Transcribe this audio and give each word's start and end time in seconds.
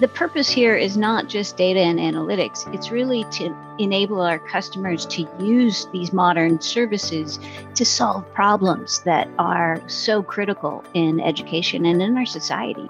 the 0.00 0.08
purpose 0.08 0.48
here 0.48 0.76
is 0.76 0.96
not 0.96 1.28
just 1.28 1.56
data 1.56 1.80
and 1.80 1.98
analytics, 1.98 2.72
it's 2.72 2.92
really 2.92 3.24
to 3.32 3.54
enable 3.78 4.20
our 4.20 4.38
customers 4.38 5.04
to 5.06 5.28
use 5.40 5.88
these 5.92 6.12
modern 6.12 6.60
services 6.60 7.40
to 7.74 7.84
solve 7.84 8.32
problems 8.32 9.00
that 9.00 9.28
are 9.40 9.82
so 9.88 10.22
critical 10.22 10.84
in 10.94 11.18
education 11.20 11.84
and 11.84 12.00
in 12.00 12.16
our 12.16 12.26
society. 12.26 12.88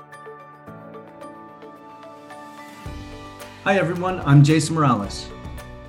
Hi, 3.65 3.79
everyone. 3.79 4.21
I'm 4.21 4.45
Jason 4.45 4.75
Morales. 4.75 5.31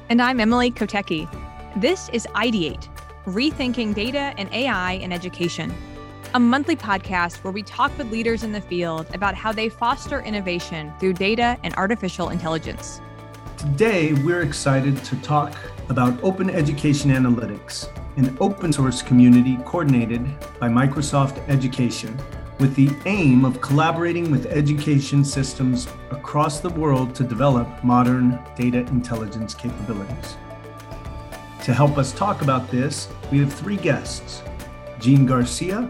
And 0.07 0.21
I'm 0.21 0.39
Emily 0.39 0.71
Kotecki. 0.71 1.29
This 1.75 2.07
is 2.13 2.27
Ideate, 2.27 2.87
rethinking 3.25 3.93
data 3.93 4.33
and 4.37 4.51
AI 4.53 4.93
in 4.93 5.11
education 5.11 5.75
a 6.35 6.39
monthly 6.39 6.75
podcast 6.75 7.37
where 7.37 7.51
we 7.51 7.63
talk 7.63 7.97
with 7.97 8.11
leaders 8.11 8.43
in 8.43 8.51
the 8.51 8.61
field 8.61 9.07
about 9.15 9.33
how 9.33 9.51
they 9.51 9.67
foster 9.67 10.21
innovation 10.21 10.93
through 10.99 11.13
data 11.13 11.57
and 11.63 11.73
artificial 11.73 12.29
intelligence. 12.29 13.01
Today, 13.57 14.13
we're 14.13 14.43
excited 14.43 15.03
to 15.05 15.15
talk 15.21 15.55
about 15.89 16.23
Open 16.23 16.51
Education 16.51 17.09
Analytics, 17.09 17.89
an 18.17 18.37
open 18.39 18.71
source 18.71 19.01
community 19.01 19.57
coordinated 19.65 20.23
by 20.59 20.69
Microsoft 20.69 21.39
Education 21.49 22.15
with 22.59 22.75
the 22.75 22.91
aim 23.05 23.43
of 23.43 23.59
collaborating 23.59 24.29
with 24.29 24.45
education 24.47 25.25
systems 25.25 25.87
across 26.11 26.59
the 26.59 26.69
world 26.69 27.15
to 27.15 27.23
develop 27.23 27.83
modern 27.83 28.37
data 28.55 28.79
intelligence 28.79 29.55
capabilities. 29.55 30.37
To 31.63 31.73
help 31.73 31.97
us 31.97 32.11
talk 32.11 32.43
about 32.43 32.69
this, 32.69 33.07
we 33.31 33.39
have 33.39 33.51
three 33.51 33.77
guests 33.77 34.43
Gene 34.99 35.25
Garcia, 35.25 35.89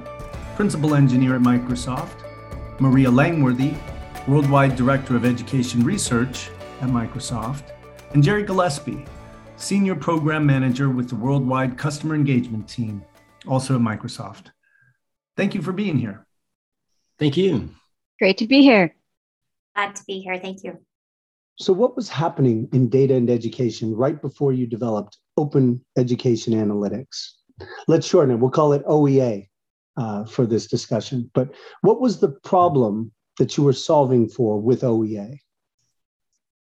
Principal 0.60 0.94
Engineer 0.94 1.36
at 1.36 1.42
Microsoft, 1.42 2.26
Maria 2.82 3.10
Langworthy, 3.10 3.76
Worldwide 4.28 4.76
Director 4.76 5.16
of 5.16 5.24
Education 5.24 5.86
Research 5.86 6.50
at 6.82 6.90
Microsoft, 6.90 7.72
and 8.12 8.22
Geri 8.22 8.44
Gillespy, 8.44 9.08
Senior 9.56 9.96
Program 9.96 10.46
Manager 10.46 10.90
with 10.90 11.08
the 11.08 11.16
Worldwide 11.16 11.78
Customer 11.78 12.14
Engagement 12.14 12.68
Team, 12.68 13.06
also 13.48 13.76
at 13.76 13.80
Microsoft. 13.80 14.48
Thank 15.38 15.56
you 15.56 15.62
for 15.62 15.72
being 15.72 15.98
here. 15.98 16.28
Thank 17.20 17.38
you. 17.38 17.70
Great 18.20 18.38
to 18.40 18.46
be 18.46 18.62
here. 18.62 18.94
Glad 19.78 19.96
to 19.96 20.04
be 20.04 20.20
here. 20.20 20.38
Thank 20.40 20.66
you. 20.66 20.78
So, 21.58 21.72
what 21.72 21.96
was 21.96 22.10
happening 22.10 22.68
in 22.74 22.90
data 22.90 23.16
and 23.16 23.30
education 23.30 23.96
right 23.96 24.22
before 24.22 24.52
you 24.52 24.68
developed 24.68 25.20
Open 25.38 25.86
Education 25.98 26.52
Analytics? 26.52 27.30
Let's 27.88 28.06
shorten 28.06 28.36
it. 28.36 28.40
We'll 28.40 28.52
call 28.52 28.74
it 28.74 28.86
OEA 28.86 29.48
uh, 30.00 30.24
for 30.26 30.46
this 30.46 30.66
discussion. 30.66 31.30
But 31.34 31.54
what 31.82 32.00
was 32.00 32.20
the 32.20 32.30
problem 32.30 33.12
that 33.38 33.58
you 33.58 33.64
were 33.64 33.74
solving 33.74 34.30
for 34.30 34.60
with 34.60 34.82
OEA? 34.82 35.40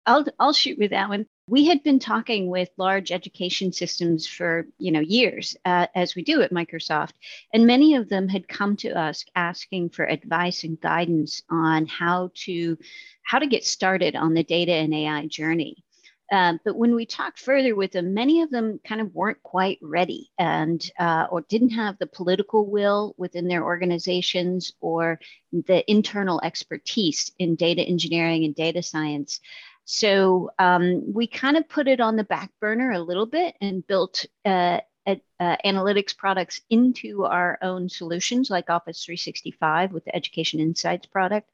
I'll 0.07 0.25
I'll 0.39 0.53
shoot 0.53 0.79
with 0.79 0.93
that 0.93 1.09
one. 1.09 1.27
We 1.49 1.67
had 1.67 1.83
been 1.83 1.99
talking 1.99 2.49
with 2.49 2.69
large 2.77 3.11
education 3.11 3.73
systems 3.73 4.25
for 4.25 4.69
you 4.79 4.93
know 4.93 5.01
years, 5.01 5.57
uh, 5.65 5.89
as 5.97 6.15
we 6.15 6.23
do 6.23 6.43
at 6.43 6.53
Microsoft, 6.53 7.15
and 7.53 7.67
many 7.67 7.97
of 7.97 8.09
them 8.09 8.29
had 8.29 8.47
come 8.47 8.77
to 8.79 8.97
us 8.97 9.25
asking 9.35 9.91
for 9.91 10.05
advice 10.05 10.63
and 10.63 10.81
guidance 10.81 11.43
on 11.51 11.87
how 11.87 12.31
to 12.45 12.79
how 13.23 13.41
to 13.41 13.49
get 13.49 13.65
started 13.65 14.15
on 14.15 14.35
the 14.35 14.45
data 14.45 14.73
and 14.73 14.95
AI 14.95 15.27
journey. 15.27 15.85
Um, 16.33 16.59
but 16.65 16.77
when 16.77 16.95
we 16.95 17.07
talked 17.07 17.39
further 17.39 17.75
with 17.75 17.93
them, 17.93 18.15
many 18.15 18.43
of 18.43 18.51
them 18.51 18.81
kind 18.87 19.01
of 19.01 19.15
weren't 19.15 19.43
quite 19.43 19.79
ready 19.81 20.31
and 20.39 20.91
uh, 20.99 21.27
or 21.31 21.43
didn't 21.43 21.71
have 21.71 21.99
the 21.99 22.07
political 22.07 22.67
will 22.67 23.15
within 23.17 23.47
their 23.47 23.65
organizations 23.65 24.73
or 24.81 25.21
the 25.53 25.89
internal 25.91 26.41
expertise 26.43 27.31
in 27.39 27.55
data 27.55 27.83
engineering 27.83 28.45
and 28.45 28.55
data 28.55 28.83
science. 28.83 29.41
So 29.85 30.51
um, 30.59 31.13
we 31.13 31.29
kind 31.29 31.57
of 31.57 31.69
put 31.69 31.87
it 31.87 32.01
on 32.01 32.17
the 32.17 32.25
back 32.25 32.51
burner 32.61 32.91
a 32.91 33.01
little 33.01 33.27
bit 33.27 33.55
and 33.61 33.87
built 33.87 34.27
uh, 34.45 34.81
uh, 35.07 35.57
analytics 35.65 36.17
products 36.17 36.61
into 36.71 37.25
our 37.25 37.59
own 37.63 37.89
solutions 37.89 38.51
like 38.51 38.71
Office 38.71 39.05
365 39.05 39.93
with 39.93 40.05
the 40.05 40.17
Education 40.17 40.61
Insights 40.61 41.07
product. 41.07 41.49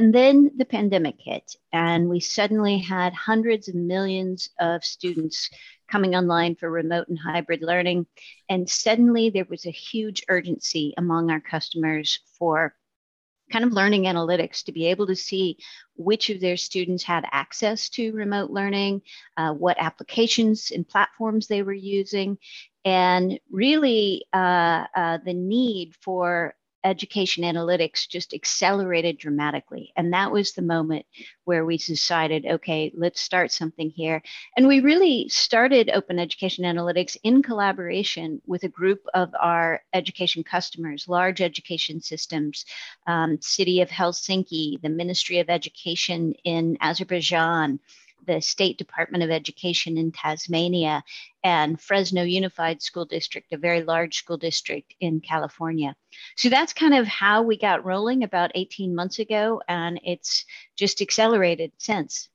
And 0.00 0.14
then 0.14 0.52
the 0.56 0.64
pandemic 0.64 1.16
hit, 1.18 1.56
and 1.74 2.08
we 2.08 2.20
suddenly 2.20 2.78
had 2.78 3.12
hundreds 3.12 3.68
of 3.68 3.74
millions 3.74 4.48
of 4.58 4.82
students 4.82 5.50
coming 5.90 6.14
online 6.14 6.54
for 6.54 6.70
remote 6.70 7.08
and 7.08 7.18
hybrid 7.18 7.60
learning. 7.60 8.06
And 8.48 8.66
suddenly 8.66 9.28
there 9.28 9.44
was 9.50 9.66
a 9.66 9.70
huge 9.70 10.22
urgency 10.30 10.94
among 10.96 11.30
our 11.30 11.42
customers 11.42 12.18
for 12.38 12.74
kind 13.52 13.62
of 13.62 13.72
learning 13.72 14.04
analytics 14.04 14.64
to 14.64 14.72
be 14.72 14.86
able 14.86 15.06
to 15.06 15.14
see 15.14 15.58
which 15.96 16.30
of 16.30 16.40
their 16.40 16.56
students 16.56 17.04
had 17.04 17.26
access 17.30 17.90
to 17.90 18.12
remote 18.12 18.50
learning, 18.50 19.02
uh, 19.36 19.52
what 19.52 19.76
applications 19.78 20.70
and 20.70 20.88
platforms 20.88 21.46
they 21.46 21.62
were 21.62 21.74
using, 21.74 22.38
and 22.86 23.38
really 23.50 24.24
uh, 24.32 24.86
uh, 24.96 25.18
the 25.26 25.34
need 25.34 25.94
for 26.00 26.54
education 26.84 27.44
analytics 27.44 28.08
just 28.08 28.34
accelerated 28.34 29.18
dramatically. 29.18 29.92
And 29.96 30.12
that 30.12 30.32
was 30.32 30.52
the 30.52 30.62
moment 30.62 31.06
where 31.44 31.64
we 31.64 31.76
decided, 31.76 32.46
okay, 32.46 32.92
let's 32.94 33.20
start 33.20 33.52
something 33.52 33.90
here. 33.90 34.22
And 34.56 34.66
we 34.66 34.80
really 34.80 35.28
started 35.28 35.90
Open 35.90 36.18
Education 36.18 36.64
Analytics 36.64 37.16
in 37.22 37.42
collaboration 37.42 38.40
with 38.46 38.62
a 38.64 38.68
group 38.68 39.06
of 39.14 39.34
our 39.40 39.82
education 39.92 40.42
customers, 40.42 41.08
large 41.08 41.40
education 41.40 42.00
systems, 42.00 42.64
um, 43.06 43.38
City 43.40 43.80
of 43.80 43.88
Helsinki, 43.88 44.80
the 44.80 44.88
Ministry 44.88 45.38
of 45.38 45.50
Education 45.50 46.34
in 46.44 46.76
Azerbaijan, 46.80 47.80
the 48.26 48.40
State 48.40 48.78
Department 48.78 49.24
of 49.24 49.30
Education 49.30 49.96
in 49.98 50.12
Tasmania 50.12 51.02
and 51.42 51.80
Fresno 51.80 52.22
Unified 52.22 52.82
School 52.82 53.04
District, 53.04 53.52
a 53.52 53.56
very 53.56 53.82
large 53.82 54.16
school 54.16 54.36
district 54.36 54.94
in 55.00 55.20
California. 55.20 55.94
So 56.36 56.48
that's 56.48 56.72
kind 56.72 56.94
of 56.94 57.06
how 57.06 57.42
we 57.42 57.56
got 57.56 57.84
rolling 57.84 58.22
about 58.22 58.52
18 58.54 58.94
months 58.94 59.18
ago, 59.18 59.62
and 59.68 60.00
it's 60.04 60.44
just 60.76 61.00
accelerated 61.00 61.72
since. 61.78 62.28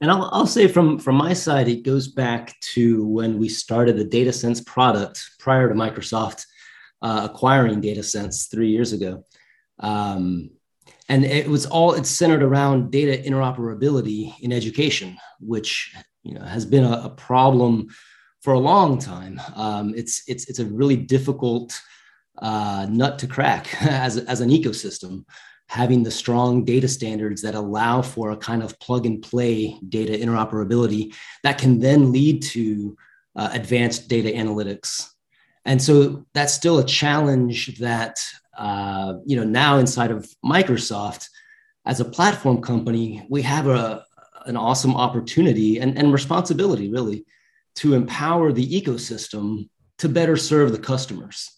And 0.00 0.10
I'll, 0.10 0.28
I'll 0.32 0.46
say 0.46 0.66
from, 0.66 0.98
from 0.98 1.16
my 1.16 1.32
side, 1.32 1.68
it 1.68 1.84
goes 1.84 2.08
back 2.08 2.58
to 2.74 3.06
when 3.06 3.38
we 3.38 3.48
started 3.48 3.96
the 3.96 4.04
DataSense 4.04 4.64
product 4.66 5.22
prior 5.38 5.68
to 5.68 5.74
Microsoft 5.74 6.44
uh, 7.02 7.28
acquiring 7.30 7.80
DataSense 7.80 8.50
three 8.50 8.70
years 8.70 8.92
ago. 8.92 9.24
Um, 9.78 10.50
and 11.08 11.24
it 11.24 11.48
was 11.48 11.66
all 11.66 11.94
it's 11.94 12.10
centered 12.10 12.42
around 12.42 12.90
data 12.90 13.20
interoperability 13.28 14.34
in 14.40 14.52
education 14.52 15.16
which 15.40 15.94
you 16.22 16.34
know 16.34 16.44
has 16.44 16.64
been 16.64 16.84
a, 16.84 17.02
a 17.04 17.10
problem 17.10 17.88
for 18.42 18.52
a 18.54 18.58
long 18.58 18.98
time. 18.98 19.40
Um, 19.54 19.94
it's 19.96 20.22
it's 20.26 20.48
it's 20.48 20.58
a 20.58 20.66
really 20.66 20.96
difficult 20.96 21.80
uh, 22.38 22.86
nut 22.90 23.18
to 23.20 23.26
crack 23.26 23.74
as, 23.82 24.18
as 24.18 24.40
an 24.40 24.50
ecosystem 24.50 25.24
having 25.68 26.02
the 26.02 26.10
strong 26.10 26.64
data 26.64 26.86
standards 26.86 27.40
that 27.40 27.54
allow 27.54 28.02
for 28.02 28.30
a 28.30 28.36
kind 28.36 28.62
of 28.62 28.78
plug 28.78 29.06
and 29.06 29.22
play 29.22 29.78
data 29.88 30.12
interoperability 30.12 31.14
that 31.44 31.56
can 31.56 31.78
then 31.78 32.12
lead 32.12 32.42
to 32.42 32.94
uh, 33.36 33.48
advanced 33.52 34.06
data 34.06 34.28
analytics. 34.28 35.08
And 35.64 35.80
so 35.80 36.26
that's 36.34 36.52
still 36.52 36.78
a 36.78 36.84
challenge 36.84 37.78
that 37.78 38.18
uh, 38.56 39.14
you 39.24 39.36
know, 39.36 39.44
now 39.44 39.78
inside 39.78 40.10
of 40.10 40.28
Microsoft, 40.44 41.28
as 41.86 42.00
a 42.00 42.04
platform 42.04 42.60
company, 42.60 43.26
we 43.28 43.42
have 43.42 43.66
a, 43.66 44.04
an 44.46 44.56
awesome 44.56 44.94
opportunity 44.94 45.78
and, 45.78 45.96
and 45.98 46.12
responsibility 46.12 46.90
really 46.90 47.24
to 47.76 47.94
empower 47.94 48.52
the 48.52 48.80
ecosystem 48.80 49.68
to 49.98 50.08
better 50.08 50.36
serve 50.36 50.72
the 50.72 50.78
customers. 50.78 51.50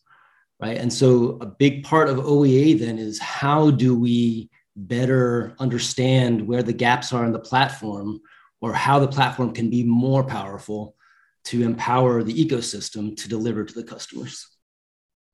Right. 0.60 0.78
And 0.78 0.92
so 0.92 1.36
a 1.40 1.46
big 1.46 1.82
part 1.82 2.08
of 2.08 2.16
OEA 2.18 2.78
then 2.78 2.98
is 2.98 3.18
how 3.18 3.70
do 3.70 3.98
we 3.98 4.48
better 4.76 5.54
understand 5.58 6.46
where 6.46 6.62
the 6.62 6.72
gaps 6.72 7.12
are 7.12 7.24
in 7.24 7.32
the 7.32 7.38
platform 7.38 8.20
or 8.60 8.72
how 8.72 8.98
the 8.98 9.08
platform 9.08 9.52
can 9.52 9.68
be 9.68 9.82
more 9.82 10.24
powerful 10.24 10.96
to 11.44 11.62
empower 11.62 12.22
the 12.22 12.32
ecosystem 12.32 13.16
to 13.16 13.28
deliver 13.28 13.64
to 13.64 13.74
the 13.74 13.84
customers 13.84 14.53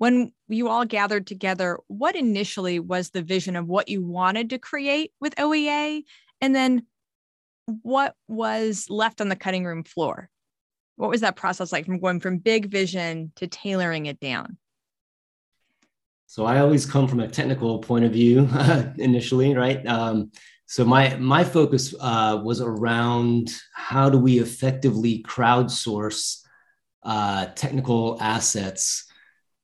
when 0.01 0.33
you 0.49 0.71
all 0.71 0.87
gathered 0.87 1.27
together, 1.27 1.79
what 1.89 2.17
initially 2.17 2.81
was 2.81 3.11
the 3.11 3.21
vision 3.21 3.55
of 3.55 3.69
what 3.69 3.91
you 3.91 4.03
wanted 4.03 4.49
to 4.49 4.59
create 4.59 5.13
with 5.21 5.37
OEA? 5.37 6.05
And 6.41 6.55
then 6.55 6.87
what 7.83 8.15
was 8.27 8.87
left 8.89 9.21
on 9.21 9.29
the 9.29 9.37
cutting 9.37 9.67
room 9.67 9.85
floor? 9.85 10.31
What 10.97 11.11
was 11.11 11.21
that 11.21 11.37
process 11.37 11.71
like 11.71 11.85
from 11.85 12.01
going 12.01 12.21
from 12.21 12.39
big 12.39 12.71
vision 12.71 13.33
to 13.37 13.47
tailoring 13.47 14.07
it 14.07 14.19
down? 14.21 14.57
So 16.29 16.47
I 16.47 16.61
always 16.61 16.87
come 16.87 17.07
from 17.07 17.21
a 17.21 17.29
technical 17.29 17.81
point 17.81 18.07
of 18.07 18.13
view 18.13 18.49
initially, 18.97 19.55
right? 19.55 19.87
Um, 19.87 20.33
so 20.65 20.83
my 20.83 21.15
my 21.17 21.45
focus 21.45 21.95
uh, 22.01 22.41
was 22.43 22.63
around 22.63 23.55
how 23.75 24.09
do 24.09 24.17
we 24.17 24.39
effectively 24.39 25.23
crowdsource 25.29 26.39
uh, 27.03 27.49
technical 27.55 28.17
assets 28.19 29.05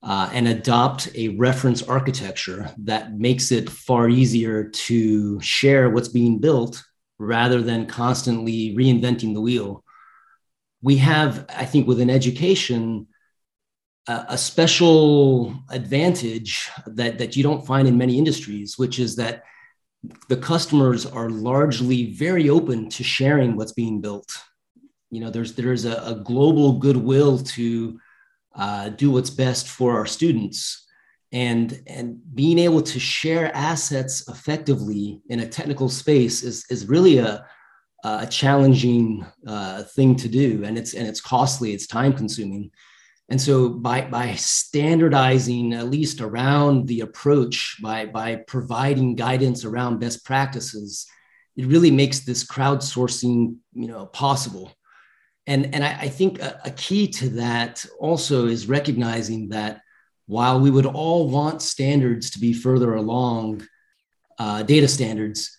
uh, 0.03 0.29
and 0.31 0.47
adopt 0.47 1.09
a 1.15 1.29
reference 1.29 1.81
architecture 1.83 2.69
that 2.77 3.13
makes 3.13 3.51
it 3.51 3.69
far 3.69 4.09
easier 4.09 4.69
to 4.69 5.39
share 5.41 5.89
what's 5.89 6.07
being 6.09 6.39
built 6.39 6.83
rather 7.19 7.61
than 7.61 7.87
constantly 7.87 8.75
reinventing 8.75 9.33
the 9.33 9.41
wheel. 9.41 9.83
We 10.81 10.97
have, 10.97 11.45
I 11.49 11.65
think, 11.65 11.87
within 11.87 12.09
education, 12.09 13.07
a 14.07 14.37
special 14.37 15.53
advantage 15.69 16.69
that, 16.85 17.17
that 17.17 17.35
you 17.35 17.43
don't 17.43 17.65
find 17.65 17.87
in 17.87 17.97
many 17.97 18.17
industries, 18.17 18.77
which 18.77 18.99
is 18.99 19.17
that 19.17 19.43
the 20.29 20.37
customers 20.37 21.05
are 21.05 21.29
largely 21.29 22.13
very 22.13 22.49
open 22.49 22.89
to 22.89 23.03
sharing 23.03 23.57
what's 23.57 23.73
being 23.73 23.99
built. 23.99 24.37
You 25.09 25.21
know, 25.21 25.29
there's 25.29 25.55
there's 25.55 25.85
a, 25.85 25.95
a 26.03 26.15
global 26.23 26.79
goodwill 26.79 27.39
to 27.39 27.99
uh, 28.57 28.89
do 28.89 29.11
what's 29.11 29.29
best 29.29 29.67
for 29.67 29.95
our 29.97 30.05
students, 30.05 30.87
and 31.31 31.81
and 31.87 32.19
being 32.35 32.59
able 32.59 32.81
to 32.81 32.99
share 32.99 33.55
assets 33.55 34.27
effectively 34.27 35.21
in 35.29 35.39
a 35.39 35.47
technical 35.47 35.89
space 35.89 36.43
is 36.43 36.65
is 36.69 36.89
really 36.89 37.19
a 37.19 37.45
a 38.03 38.27
challenging 38.27 39.25
uh, 39.47 39.83
thing 39.83 40.15
to 40.15 40.29
do, 40.29 40.63
and 40.63 40.77
it's 40.77 40.93
and 40.93 41.07
it's 41.07 41.21
costly, 41.21 41.73
it's 41.73 41.87
time 41.87 42.13
consuming. 42.13 42.71
And 43.29 43.41
so 43.41 43.69
by, 43.69 44.01
by 44.01 44.35
standardizing 44.35 45.73
at 45.73 45.89
least 45.89 46.21
around 46.21 46.87
the 46.87 47.01
approach, 47.01 47.75
by, 47.81 48.05
by 48.05 48.37
providing 48.47 49.15
guidance 49.15 49.65
around 49.65 49.99
best 49.99 50.23
practices, 50.23 51.05
it 51.57 51.65
really 51.65 51.91
makes 51.91 52.21
this 52.21 52.45
crowdsourcing 52.45 53.57
you 53.73 53.87
know, 53.87 54.05
possible. 54.05 54.71
And, 55.47 55.73
and 55.73 55.83
I, 55.83 55.97
I 56.01 56.09
think 56.09 56.39
a, 56.41 56.59
a 56.65 56.71
key 56.71 57.07
to 57.07 57.29
that 57.29 57.85
also 57.99 58.45
is 58.47 58.67
recognizing 58.67 59.49
that 59.49 59.81
while 60.25 60.59
we 60.59 60.69
would 60.69 60.85
all 60.85 61.29
want 61.29 61.61
standards 61.61 62.29
to 62.31 62.39
be 62.39 62.51
further 62.53 62.95
along, 62.95 63.65
uh, 64.37 64.61
data 64.63 64.87
standards, 64.87 65.57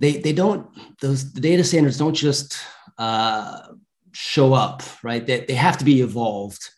they, 0.00 0.16
they 0.16 0.32
don't, 0.32 0.66
those 1.00 1.32
the 1.32 1.40
data 1.40 1.62
standards 1.62 1.98
don't 1.98 2.14
just 2.14 2.58
uh, 2.96 3.60
show 4.12 4.54
up, 4.54 4.82
right? 5.02 5.26
They, 5.26 5.44
they 5.44 5.54
have 5.54 5.76
to 5.78 5.84
be 5.84 6.00
evolved. 6.00 6.68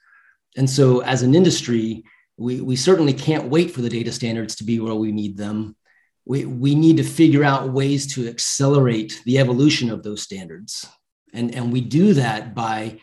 And 0.57 0.69
so, 0.69 1.01
as 1.03 1.23
an 1.23 1.35
industry, 1.35 2.03
we, 2.37 2.61
we 2.61 2.75
certainly 2.75 3.13
can't 3.13 3.49
wait 3.49 3.71
for 3.71 3.83
the 3.83 3.89
data 3.89 4.11
standards 4.11 4.57
to 4.57 4.65
be 4.65 4.81
where 4.81 4.95
we 4.95 5.13
need 5.13 5.37
them. 5.37 5.77
We, 6.25 6.45
we 6.45 6.75
need 6.75 6.97
to 6.97 7.05
figure 7.05 7.45
out 7.45 7.73
ways 7.73 8.13
to 8.15 8.29
accelerate 8.29 9.21
the 9.25 9.39
evolution 9.39 9.91
of 9.91 10.03
those 10.03 10.23
standards. 10.23 10.87
And, 11.33 11.55
and 11.55 11.73
we 11.73 11.81
do 11.81 12.15
that 12.15 12.55
by 12.55 13.01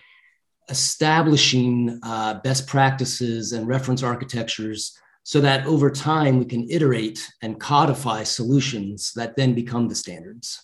establishing 0.70 2.00
uh, 2.04 2.36
best 2.44 2.68
practices 2.68 3.54
and 3.54 3.68
reference 3.68 4.04
architectures 4.04 4.98
so 5.24 5.42
that 5.42 5.66
over 5.66 5.90
time 5.90 6.40
we 6.40 6.46
can 6.46 6.70
iterate 6.70 7.30
and 7.42 7.60
codify 7.60 8.24
solutions 8.24 9.12
that 9.16 9.36
then 9.36 9.54
become 9.54 9.88
the 9.88 9.96
standards. 9.96 10.64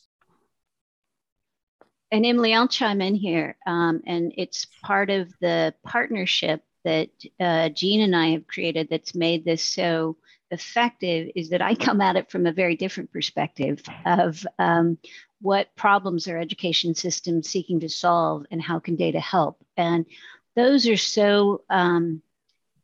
And 2.12 2.26
Emily, 2.26 2.54
I'll 2.54 2.68
chime 2.68 3.02
in 3.02 3.16
here. 3.16 3.58
Um, 3.66 4.02
and 4.06 4.34
it's 4.38 4.68
part 4.84 5.10
of 5.10 5.34
the 5.42 5.74
partnership 5.84 6.62
that 6.86 7.10
uh, 7.40 7.70
Gene 7.70 8.02
and 8.02 8.16
I 8.16 8.28
have 8.28 8.48
created 8.48 8.88
that's 8.90 9.16
made 9.16 9.44
this 9.44 9.64
so 9.64 10.18
effective 10.52 11.32
is 11.36 11.50
that 11.50 11.62
I 11.62 11.76
come 11.76 12.00
at 12.02 12.16
it 12.16 12.30
from 12.30 12.46
a 12.46 12.54
very 12.54 12.76
different 12.76 13.12
perspective 13.12 13.82
of 14.06 14.46
um, 14.60 14.98
what 15.44 15.76
problems 15.76 16.30
are 16.30 16.38
education 16.38 16.96
systems 16.96 17.50
seeking 17.50 17.82
to 17.82 17.90
solve 17.90 18.46
and 18.50 18.62
how 18.62 18.80
can 18.80 18.96
data 18.96 19.20
help. 19.20 19.62
And 19.76 20.06
those 20.56 20.88
are 20.88 20.96
so 20.98 21.64
um, 21.70 22.22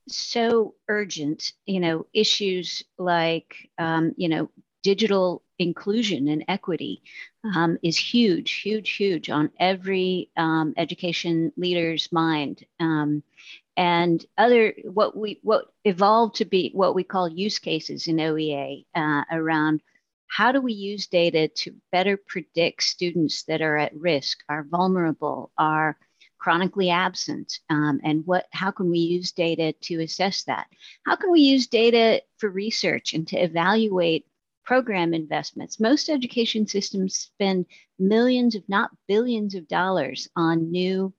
so 0.09 0.75
urgent. 0.89 1.53
You 1.65 1.79
know, 1.79 2.05
issues 2.13 2.83
like 2.97 3.55
um, 3.77 4.13
you 4.17 4.27
know 4.27 4.49
digital 4.83 5.41
inclusion 5.57 6.27
and 6.27 6.43
equity 6.49 7.01
um, 7.55 7.77
is 7.81 7.97
huge, 7.97 8.51
huge, 8.51 8.91
huge 8.91 9.29
on 9.29 9.51
every 9.57 10.29
um, 10.35 10.73
education 10.75 11.53
leader's 11.55 12.11
mind. 12.11 12.65
Um, 12.79 13.23
and 13.77 14.25
other 14.37 14.73
what 14.83 15.15
we 15.15 15.39
what 15.43 15.67
evolved 15.85 16.35
to 16.35 16.45
be 16.45 16.71
what 16.73 16.93
we 16.93 17.05
call 17.05 17.29
use 17.29 17.57
cases 17.57 18.07
in 18.07 18.17
OEA 18.17 18.85
uh, 18.93 19.23
around 19.31 19.81
how 20.29 20.51
do 20.51 20.61
we 20.61 20.73
use 20.73 21.07
data 21.07 21.49
to 21.49 21.75
better 21.91 22.15
predict 22.15 22.83
students 22.83 23.43
that 23.43 23.61
are 23.61 23.77
at 23.77 23.95
risk, 23.95 24.39
are 24.47 24.63
vulnerable, 24.63 25.51
are 25.57 25.97
chronically 26.37 26.89
absent, 26.89 27.59
um, 27.69 27.99
and 28.03 28.25
what 28.25 28.45
how 28.51 28.71
can 28.71 28.89
we 28.89 28.99
use 28.99 29.31
data 29.31 29.73
to 29.81 29.99
assess 29.99 30.43
that? 30.43 30.67
How 31.05 31.15
can 31.15 31.31
we 31.31 31.41
use 31.41 31.67
data 31.67 32.21
for 32.37 32.49
research 32.49 33.13
and 33.13 33.27
to 33.27 33.37
evaluate 33.37 34.25
program 34.63 35.13
investments? 35.13 35.79
Most 35.79 36.09
education 36.09 36.67
systems 36.67 37.15
spend 37.15 37.65
millions, 37.97 38.55
if 38.55 38.63
not 38.69 38.91
billions, 39.07 39.55
of 39.55 39.67
dollars 39.67 40.29
on 40.35 40.71
new 40.71 41.13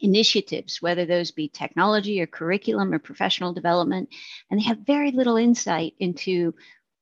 initiatives, 0.00 0.80
whether 0.80 1.04
those 1.04 1.30
be 1.30 1.48
technology 1.48 2.20
or 2.20 2.26
curriculum 2.26 2.92
or 2.92 2.98
professional 2.98 3.52
development, 3.52 4.08
and 4.50 4.58
they 4.58 4.64
have 4.64 4.78
very 4.78 5.12
little 5.12 5.36
insight 5.36 5.94
into 5.98 6.54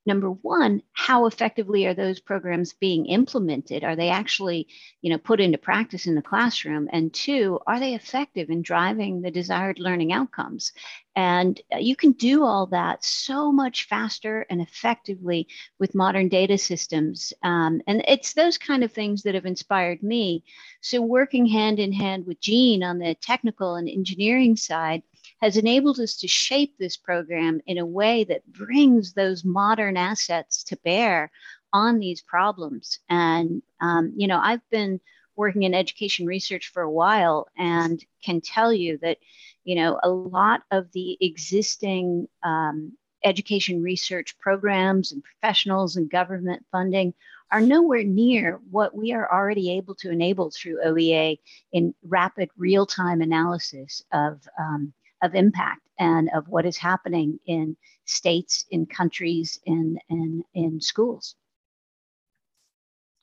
number 0.08 0.30
one 0.30 0.82
how 0.92 1.26
effectively 1.26 1.86
are 1.86 1.94
those 1.94 2.18
programs 2.18 2.72
being 2.72 3.06
implemented? 3.06 3.84
Are 3.84 3.94
they 3.94 4.08
actually 4.08 4.66
you 5.00 5.10
know 5.10 5.18
put 5.18 5.40
into 5.40 5.58
practice 5.58 6.06
in 6.06 6.16
the 6.16 6.22
classroom? 6.22 6.88
And 6.92 7.14
two 7.14 7.60
are 7.68 7.78
they 7.78 7.94
effective 7.94 8.50
in 8.50 8.62
driving 8.62 9.22
the 9.22 9.30
desired 9.30 9.78
learning 9.78 10.12
outcomes? 10.12 10.72
And 11.14 11.60
uh, 11.72 11.78
you 11.78 11.96
can 11.96 12.12
do 12.12 12.44
all 12.44 12.66
that 12.66 13.04
so 13.04 13.50
much 13.50 13.88
faster 13.88 14.46
and 14.50 14.60
effectively 14.60 15.48
with 15.78 15.94
modern 15.94 16.28
data 16.28 16.56
systems. 16.56 17.32
Um, 17.42 17.80
and 17.86 18.04
it's 18.06 18.34
those 18.34 18.56
kind 18.56 18.84
of 18.84 18.92
things 18.92 19.22
that 19.22 19.34
have 19.34 19.46
inspired 19.46 20.02
me. 20.02 20.44
So 20.80 21.00
working 21.00 21.46
hand 21.46 21.78
in 21.78 21.92
hand 21.92 22.26
with 22.26 22.40
Gene 22.40 22.82
on 22.82 22.98
the 22.98 23.14
technical 23.16 23.74
and 23.74 23.88
engineering 23.88 24.56
side 24.56 25.02
has 25.40 25.56
enabled 25.56 26.00
us 26.00 26.16
to 26.18 26.28
shape 26.28 26.74
this 26.78 26.96
program 26.96 27.60
in 27.66 27.78
a 27.78 27.86
way 27.86 28.24
that 28.24 28.46
brings 28.52 29.12
those 29.12 29.44
modern 29.44 29.96
assets 29.96 30.64
to 30.64 30.76
bear 30.84 31.30
on 31.72 31.98
these 31.98 32.22
problems. 32.22 32.98
And, 33.08 33.62
um, 33.80 34.12
you 34.16 34.26
know, 34.26 34.40
I've 34.42 34.68
been 34.70 35.00
working 35.36 35.62
in 35.62 35.74
education 35.74 36.26
research 36.26 36.70
for 36.72 36.82
a 36.82 36.90
while 36.90 37.46
and 37.56 38.04
can 38.24 38.40
tell 38.40 38.72
you 38.72 38.98
that, 39.02 39.18
you 39.64 39.76
know, 39.76 40.00
a 40.02 40.08
lot 40.08 40.62
of 40.70 40.90
the 40.92 41.16
existing 41.20 42.26
um, 42.42 42.92
education 43.24 43.82
research 43.82 44.36
programs 44.38 45.12
and 45.12 45.22
professionals 45.22 45.96
and 45.96 46.10
government 46.10 46.64
funding 46.72 47.14
are 47.50 47.60
nowhere 47.60 48.02
near 48.02 48.60
what 48.70 48.94
we 48.94 49.12
are 49.12 49.32
already 49.32 49.72
able 49.72 49.94
to 49.94 50.10
enable 50.10 50.50
through 50.50 50.82
OEA 50.84 51.38
in 51.72 51.94
rapid 52.02 52.50
real 52.56 52.84
time 52.84 53.20
analysis 53.22 54.02
of 54.12 54.40
um, 54.58 54.92
of 55.22 55.34
impact 55.34 55.80
and 55.98 56.30
of 56.34 56.48
what 56.48 56.66
is 56.66 56.76
happening 56.76 57.38
in 57.46 57.76
states, 58.04 58.64
in 58.70 58.86
countries, 58.86 59.60
in 59.64 59.98
in, 60.08 60.44
in 60.54 60.80
schools. 60.80 61.34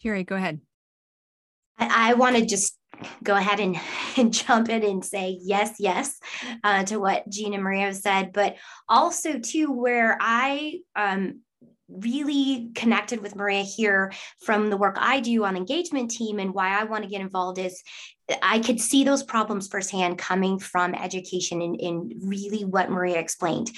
Geri, 0.02 0.24
go 0.24 0.36
ahead. 0.36 0.60
I, 1.78 2.12
I 2.12 2.14
want 2.14 2.36
to 2.38 2.46
just 2.46 2.78
go 3.24 3.36
ahead 3.36 3.60
and, 3.60 3.78
and, 4.18 4.34
jump 4.34 4.70
in 4.70 4.84
and 4.84 5.04
say 5.04 5.40
yes, 5.42 5.76
yes 5.80 6.20
uh, 6.64 6.84
to 6.86 6.98
what 6.98 7.28
Gene 7.30 7.54
and 7.54 7.64
Maria 7.64 7.94
said, 7.94 8.32
but 8.34 8.56
also 8.88 9.40
too 9.40 9.72
where 9.72 10.18
I 10.22 10.80
um, 10.96 11.42
really 11.88 12.72
connected 12.76 13.22
with 13.22 13.36
Maria 13.36 13.62
here 13.62 14.12
from 14.42 14.70
the 14.70 14.78
work 14.78 14.98
I 15.00 15.20
do 15.20 15.44
on 15.46 15.56
engagement 15.56 16.12
team 16.12 16.40
and 16.40 16.54
why 16.54 16.80
I 16.80 16.84
want 16.86 17.04
to 17.04 17.10
get 17.10 17.22
involved 17.22 17.60
is 17.60 17.84
I 18.42 18.60
could 18.60 18.82
see 18.82 19.04
those 19.04 19.24
problems 19.24 19.68
firsthand 19.68 20.18
coming 20.18 20.58
from 20.58 20.96
education 20.96 21.62
and 21.62 21.80
in, 21.80 22.12
in 22.12 22.20
really 22.24 22.66
what 22.66 22.90
Maria 22.90 23.20
explained, 23.20 23.70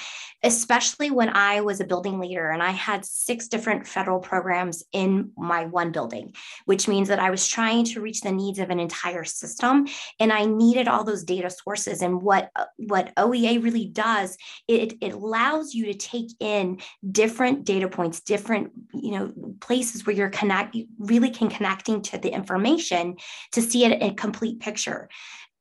especially 0.44 1.12
when 1.12 1.30
I 1.30 1.62
was 1.62 1.82
a 1.82 1.86
building 1.86 2.20
leader 2.20 2.50
and 2.50 2.63
I 2.63 2.72
had 2.72 3.04
six 3.04 3.48
different 3.48 3.88
federal 3.88 4.20
programs 4.20 4.84
in 4.94 5.32
my 5.38 5.66
one 5.66 5.92
building, 5.92 6.34
which 6.66 6.88
means 6.88 7.10
that 7.10 7.20
I 7.20 7.30
was 7.30 7.48
trying 7.48 7.84
to 7.86 8.01
reach 8.01 8.22
the 8.22 8.32
needs 8.32 8.60
of 8.60 8.70
an 8.70 8.80
entire 8.80 9.25
system 9.25 9.88
and 10.20 10.32
I 10.32 10.46
needed 10.46 10.88
all 10.88 11.04
those 11.04 11.24
data 11.24 11.50
sources. 11.50 12.01
And 12.01 12.22
what, 12.22 12.50
what 12.77 13.13
OEA 13.16 13.62
really 13.62 13.88
does, 13.88 14.38
it, 14.68 14.94
it 15.01 15.13
allows 15.13 15.74
you 15.74 15.86
to 15.88 15.94
take 15.94 16.32
in 16.39 16.80
different 17.12 17.66
data 17.66 17.89
points, 17.89 18.22
different 18.22 18.72
you 18.94 19.12
know 19.12 19.34
places 19.60 20.06
where 20.06 20.16
you're 20.16 20.30
connect, 20.30 20.77
really 21.00 21.30
can 21.30 21.50
connecting 21.50 22.01
to 22.01 22.18
the 22.18 22.30
information 22.30 23.18
to 23.51 23.62
see 23.62 23.84
it 23.84 24.01
in 24.01 24.16
complete 24.16 24.37
picture. 24.60 25.10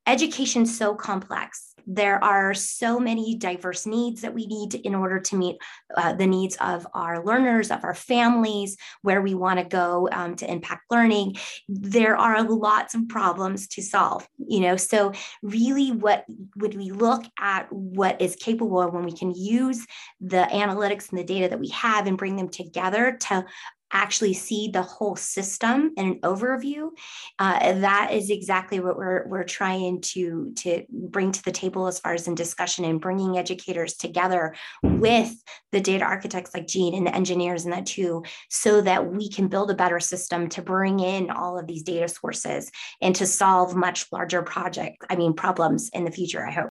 Education's 0.07 0.77
so 0.77 0.95
complex. 0.95 1.73
there 1.89 2.23
are 2.23 2.53
so 2.53 2.99
many 2.99 3.37
diverse 3.37 3.87
needs 3.87 4.23
that 4.23 4.35
we 4.35 4.45
need 4.47 4.75
in 4.75 4.93
order 4.93 5.21
to 5.21 5.37
meet 5.37 5.57
uh, 5.97 6.13
the 6.13 6.27
needs 6.27 6.57
of 6.57 6.85
our 6.95 7.25
learners, 7.25 7.71
of 7.71 7.85
our 7.85 7.95
families, 7.95 8.77
where 9.03 9.23
we 9.23 9.35
want 9.35 9.61
to 9.61 9.65
go 9.65 10.09
um, 10.11 10.35
to 10.35 10.51
impact 10.51 10.83
learning. 10.91 11.37
There 11.69 12.17
are 12.17 12.43
lots 12.43 12.97
of 12.97 13.09
problems 13.09 13.69
to 13.69 13.83
solve, 13.83 14.27
you 14.37 14.59
know. 14.59 14.77
So, 14.77 15.13
really, 15.43 15.93
what 15.93 16.25
would 16.57 16.75
we 16.77 16.91
look 16.91 17.25
at 17.39 17.73
what 17.73 18.21
is 18.21 18.35
capable 18.35 18.91
when 18.91 19.05
we 19.05 19.13
can 19.13 19.33
use 19.33 19.87
the 20.21 20.49
analytics 20.51 21.11
and 21.11 21.19
the 21.21 21.25
data 21.25 21.49
that 21.49 21.61
we 21.61 21.69
have 21.69 22.09
and 22.09 22.19
bring 22.19 22.35
them 22.35 22.49
together 22.49 23.17
to 23.29 23.45
actually 23.93 24.35
see 24.35 24.69
the 24.69 24.83
whole 24.83 25.17
system 25.17 25.93
in 25.97 26.07
an 26.07 26.21
overview 26.21 26.91
uh, 27.39 27.73
that 27.75 28.11
is 28.13 28.31
exactly 28.31 28.81
what 28.81 28.97
we're, 28.97 29.27
we're 29.29 29.45
trying 29.45 30.01
to 30.01 30.53
to 30.57 30.85
bring 30.91 31.31
to 31.33 31.43
the 31.45 31.53
table 31.53 31.87
as 31.87 32.01
far 32.01 32.15
as 32.15 32.27
in 32.27 32.35
discussion 32.35 32.85
and 32.85 33.01
bringing 33.01 33.39
educators 33.39 33.95
together 33.95 34.55
with 34.83 35.33
the 35.73 35.81
data 35.81 36.05
architects 36.05 36.53
like 36.55 36.67
Gene 36.67 36.95
and 36.95 37.07
the 37.07 37.15
engineers 37.15 37.65
and 37.65 37.73
that 37.73 37.87
too 37.87 38.25
so 38.51 38.81
that 38.81 39.13
we 39.13 39.29
can 39.29 39.49
build 39.49 39.71
a 39.71 39.75
better 39.75 40.01
system 40.01 40.49
to 40.51 40.63
bring 40.63 41.01
in 41.01 41.31
all 41.31 41.59
of 41.59 41.67
these 41.67 41.83
data 41.83 42.09
sources 42.09 42.71
and 43.01 43.15
to 43.17 43.27
solve 43.27 43.75
much 43.75 44.07
larger 44.13 44.43
projects 44.43 45.07
i 45.11 45.17
mean 45.17 45.33
problems 45.33 45.91
in 45.91 46.05
the 46.05 46.11
future 46.11 46.47
i 46.47 46.51
hope. 46.51 46.71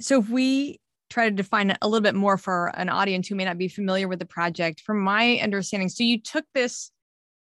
So 0.00 0.20
if 0.20 0.28
we 0.28 0.78
try 1.10 1.28
to 1.28 1.34
define 1.34 1.76
a 1.80 1.88
little 1.88 2.02
bit 2.02 2.14
more 2.14 2.36
for 2.36 2.68
an 2.76 2.88
audience 2.88 3.28
who 3.28 3.34
may 3.34 3.44
not 3.44 3.58
be 3.58 3.68
familiar 3.68 4.08
with 4.08 4.18
the 4.18 4.26
project. 4.26 4.80
From 4.80 5.00
my 5.00 5.38
understanding, 5.42 5.88
so 5.88 6.04
you 6.04 6.20
took 6.20 6.44
this 6.54 6.90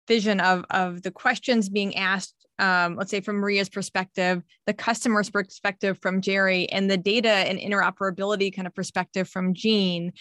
vision 0.07 0.39
of 0.39 0.65
of 0.69 1.01
the 1.01 1.11
questions 1.11 1.69
being 1.69 1.95
asked 1.95 2.43
um, 2.59 2.95
let's 2.95 3.11
say 3.11 3.21
from 3.21 3.37
Maria's 3.37 3.69
perspective, 3.69 4.43
the 4.67 4.73
customer's 4.73 5.29
perspective 5.29 5.97
from 6.01 6.21
Geri, 6.21 6.69
and 6.69 6.89
the 6.89 6.97
data 6.97 7.29
and 7.29 7.59
interoperability 7.59 8.55
kind 8.55 8.67
of 8.67 8.75
perspective 8.75 9.27
from 9.27 9.53
Gene. 9.53 10.13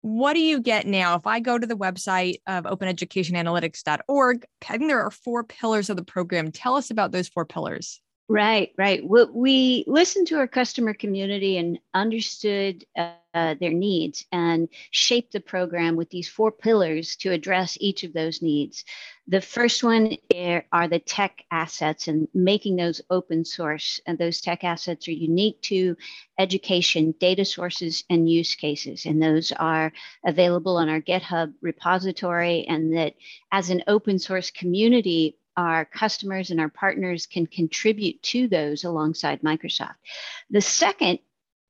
What 0.00 0.34
do 0.34 0.40
you 0.40 0.60
get 0.60 0.86
now? 0.86 1.16
If 1.16 1.26
I 1.26 1.40
go 1.40 1.58
to 1.58 1.66
the 1.66 1.76
website 1.76 2.36
of 2.46 2.64
openeducationanalytics.org, 2.64 4.46
I 4.68 4.78
think 4.78 4.88
there 4.88 5.02
are 5.02 5.10
four 5.10 5.44
pillars 5.44 5.90
of 5.90 5.96
the 5.96 6.04
program. 6.04 6.52
Tell 6.52 6.76
us 6.76 6.90
about 6.90 7.12
those 7.12 7.28
four 7.28 7.44
pillars. 7.44 8.00
Right, 8.28 8.72
right. 8.76 9.08
We, 9.08 9.84
listened 9.86 10.26
to 10.28 10.38
our 10.38 10.48
customer 10.48 10.94
community 10.94 11.58
and 11.58 11.78
understood 11.94 12.84
uh, 12.96 13.14
their 13.32 13.72
needs 13.72 14.26
and 14.32 14.68
shaped 14.90 15.32
the 15.32 15.38
program 15.38 15.94
with 15.94 16.10
these 16.10 16.28
four 16.28 16.50
pillars 16.50 17.14
to 17.16 17.30
address 17.30 17.78
each 17.80 18.02
of 18.02 18.12
those 18.12 18.42
needs. 18.42 18.84
The 19.28 19.40
first 19.40 19.84
one 19.84 20.16
are 20.72 20.88
the 20.88 20.98
tech 20.98 21.44
assets 21.52 22.08
and 22.08 22.26
making 22.34 22.74
those 22.74 23.00
open 23.10 23.44
source. 23.44 24.00
And 24.06 24.18
those 24.18 24.40
tech 24.40 24.64
assets 24.64 25.06
are 25.06 25.12
unique 25.12 25.62
to 25.62 25.96
education, 26.36 27.14
data 27.20 27.44
sources, 27.44 28.02
and 28.10 28.28
use 28.28 28.56
cases. 28.56 29.06
And 29.06 29.22
those 29.22 29.52
are 29.52 29.92
available 30.24 30.78
on 30.78 30.88
our 30.88 31.00
GitHub 31.00 31.54
repository. 31.62 32.66
And 32.66 32.96
that 32.96 33.14
as 33.52 33.70
an 33.70 33.84
open 33.86 34.18
source 34.18 34.50
community, 34.50 35.36
our 35.56 35.84
customers 35.84 36.50
and 36.50 36.60
our 36.60 36.68
partners 36.68 37.26
can 37.26 37.46
contribute 37.46 38.22
to 38.22 38.48
those 38.48 38.84
alongside 38.84 39.42
Microsoft. 39.42 39.96
The 40.50 40.60
second 40.60 41.18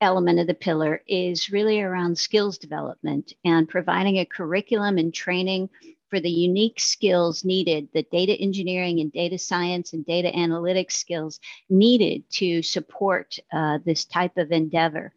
element 0.01 0.39
of 0.39 0.47
the 0.47 0.53
pillar 0.53 1.01
is 1.07 1.49
really 1.49 1.81
around 1.81 2.17
skills 2.17 2.57
development 2.57 3.33
and 3.43 3.67
providing 3.67 4.17
a 4.17 4.25
curriculum 4.25 4.97
and 4.97 5.13
training 5.13 5.69
for 6.09 6.19
the 6.19 6.29
unique 6.29 6.79
skills 6.79 7.43
needed, 7.43 7.89
the 7.93 8.03
data 8.03 8.33
engineering 8.33 8.99
and 8.99 9.11
data 9.11 9.37
science 9.37 9.93
and 9.93 10.05
data 10.05 10.31
analytics 10.35 10.93
skills 10.93 11.39
needed 11.69 12.23
to 12.29 12.61
support 12.61 13.37
uh, 13.51 13.79
this 13.85 14.05
type 14.05 14.37
of 14.37 14.51
endeavor. 14.51 15.13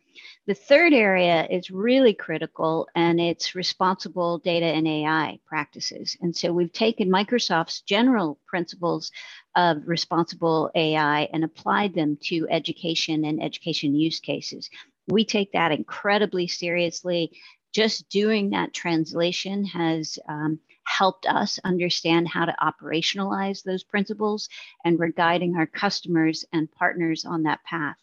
The 0.51 0.57
third 0.57 0.93
area 0.93 1.47
is 1.49 1.71
really 1.71 2.13
critical 2.13 2.89
and 2.97 3.21
it's 3.21 3.55
responsible 3.55 4.39
data 4.39 4.67
and 4.67 4.85
AI 4.85 5.39
practices. 5.47 6.17
And 6.21 6.35
so 6.35 6.53
we've 6.53 6.73
taken 6.73 7.09
Microsoft's 7.09 7.83
general 7.83 8.37
principles 8.49 9.13
of 9.55 9.87
responsible 9.87 10.69
AI 10.75 11.29
and 11.33 11.45
applied 11.45 11.95
them 11.95 12.19
to 12.25 12.49
education 12.51 13.25
and 13.25 13.41
education 13.41 13.95
use 13.95 14.19
cases. 14.19 14.69
We 15.07 15.25
take 15.25 15.53
that 15.53 15.71
incredibly 15.71 16.49
seriously. 16.49 17.31
Just 17.73 18.09
doing 18.09 18.51
that 18.51 18.73
translation 18.73 19.65
has 19.67 20.19
um, 20.29 20.59
helped 20.83 21.27
us 21.27 21.61
understand 21.63 22.27
how 22.27 22.45
to 22.45 22.57
operationalize 22.61 23.63
those 23.63 23.85
principles, 23.85 24.49
and 24.85 24.99
we're 24.99 25.13
guiding 25.13 25.55
our 25.55 25.67
customers 25.67 26.45
and 26.53 26.69
partners 26.73 27.25
on 27.25 27.45
that 27.45 27.63
path. 27.63 27.97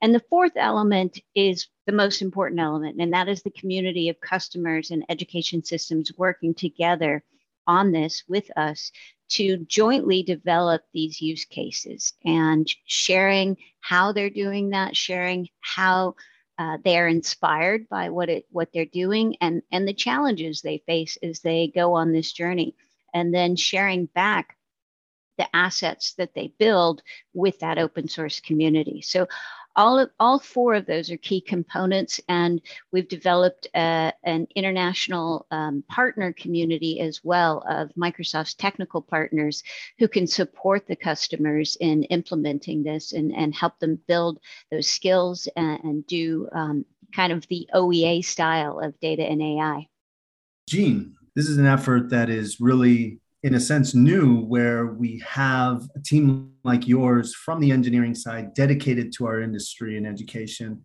And 0.00 0.14
the 0.14 0.22
fourth 0.30 0.52
element 0.54 1.18
is 1.34 1.66
the 1.88 1.94
most 1.94 2.20
important 2.20 2.60
element, 2.60 3.00
and 3.00 3.14
that 3.14 3.30
is 3.30 3.42
the 3.42 3.50
community 3.50 4.10
of 4.10 4.20
customers 4.20 4.90
and 4.90 5.06
education 5.08 5.64
systems 5.64 6.12
working 6.18 6.52
together 6.52 7.24
on 7.66 7.92
this 7.92 8.24
with 8.28 8.50
us 8.58 8.92
to 9.30 9.56
jointly 9.64 10.22
develop 10.22 10.82
these 10.92 11.22
use 11.22 11.46
cases 11.46 12.12
and 12.26 12.68
sharing 12.84 13.56
how 13.80 14.12
they're 14.12 14.28
doing 14.28 14.68
that, 14.68 14.94
sharing 14.94 15.48
how 15.60 16.14
uh, 16.58 16.76
they 16.84 16.98
are 16.98 17.08
inspired 17.08 17.88
by 17.88 18.10
what 18.10 18.28
it 18.28 18.44
what 18.50 18.68
they're 18.74 18.84
doing 18.84 19.36
and 19.40 19.62
and 19.72 19.88
the 19.88 19.94
challenges 19.94 20.60
they 20.60 20.82
face 20.84 21.16
as 21.22 21.40
they 21.40 21.72
go 21.74 21.94
on 21.94 22.12
this 22.12 22.32
journey. 22.32 22.74
And 23.14 23.32
then 23.32 23.56
sharing 23.56 24.04
back 24.04 24.58
the 25.38 25.48
assets 25.56 26.12
that 26.18 26.34
they 26.34 26.52
build 26.58 27.02
with 27.32 27.60
that 27.60 27.78
open 27.78 28.08
source 28.08 28.40
community. 28.40 29.00
So 29.00 29.26
all 29.78 30.00
of, 30.00 30.10
all 30.18 30.40
four 30.40 30.74
of 30.74 30.86
those 30.86 31.08
are 31.08 31.16
key 31.16 31.40
components, 31.40 32.20
and 32.28 32.60
we've 32.90 33.08
developed 33.08 33.68
a, 33.76 34.12
an 34.24 34.48
international 34.56 35.46
um, 35.52 35.84
partner 35.88 36.32
community 36.32 37.00
as 37.00 37.22
well 37.22 37.64
of 37.68 37.92
Microsoft's 37.94 38.54
technical 38.54 39.00
partners 39.00 39.62
who 40.00 40.08
can 40.08 40.26
support 40.26 40.88
the 40.88 40.96
customers 40.96 41.76
in 41.80 42.02
implementing 42.04 42.82
this 42.82 43.12
and, 43.12 43.32
and 43.32 43.54
help 43.54 43.78
them 43.78 44.00
build 44.08 44.40
those 44.72 44.88
skills 44.88 45.46
and, 45.54 45.84
and 45.84 46.06
do 46.08 46.48
um, 46.52 46.84
kind 47.14 47.32
of 47.32 47.46
the 47.46 47.68
OEA 47.72 48.24
style 48.24 48.80
of 48.80 48.98
data 48.98 49.22
and 49.22 49.40
AI. 49.40 49.86
Gene, 50.68 51.14
this 51.36 51.48
is 51.48 51.56
an 51.56 51.66
effort 51.66 52.10
that 52.10 52.28
is 52.28 52.60
really 52.60 53.20
in 53.42 53.54
a 53.54 53.60
sense 53.60 53.94
new 53.94 54.40
where 54.46 54.86
we 54.86 55.22
have 55.26 55.88
a 55.94 56.00
team 56.00 56.52
like 56.64 56.88
yours 56.88 57.34
from 57.34 57.60
the 57.60 57.70
engineering 57.70 58.14
side 58.14 58.52
dedicated 58.54 59.12
to 59.12 59.26
our 59.26 59.40
industry 59.40 59.96
and 59.96 60.06
education. 60.06 60.82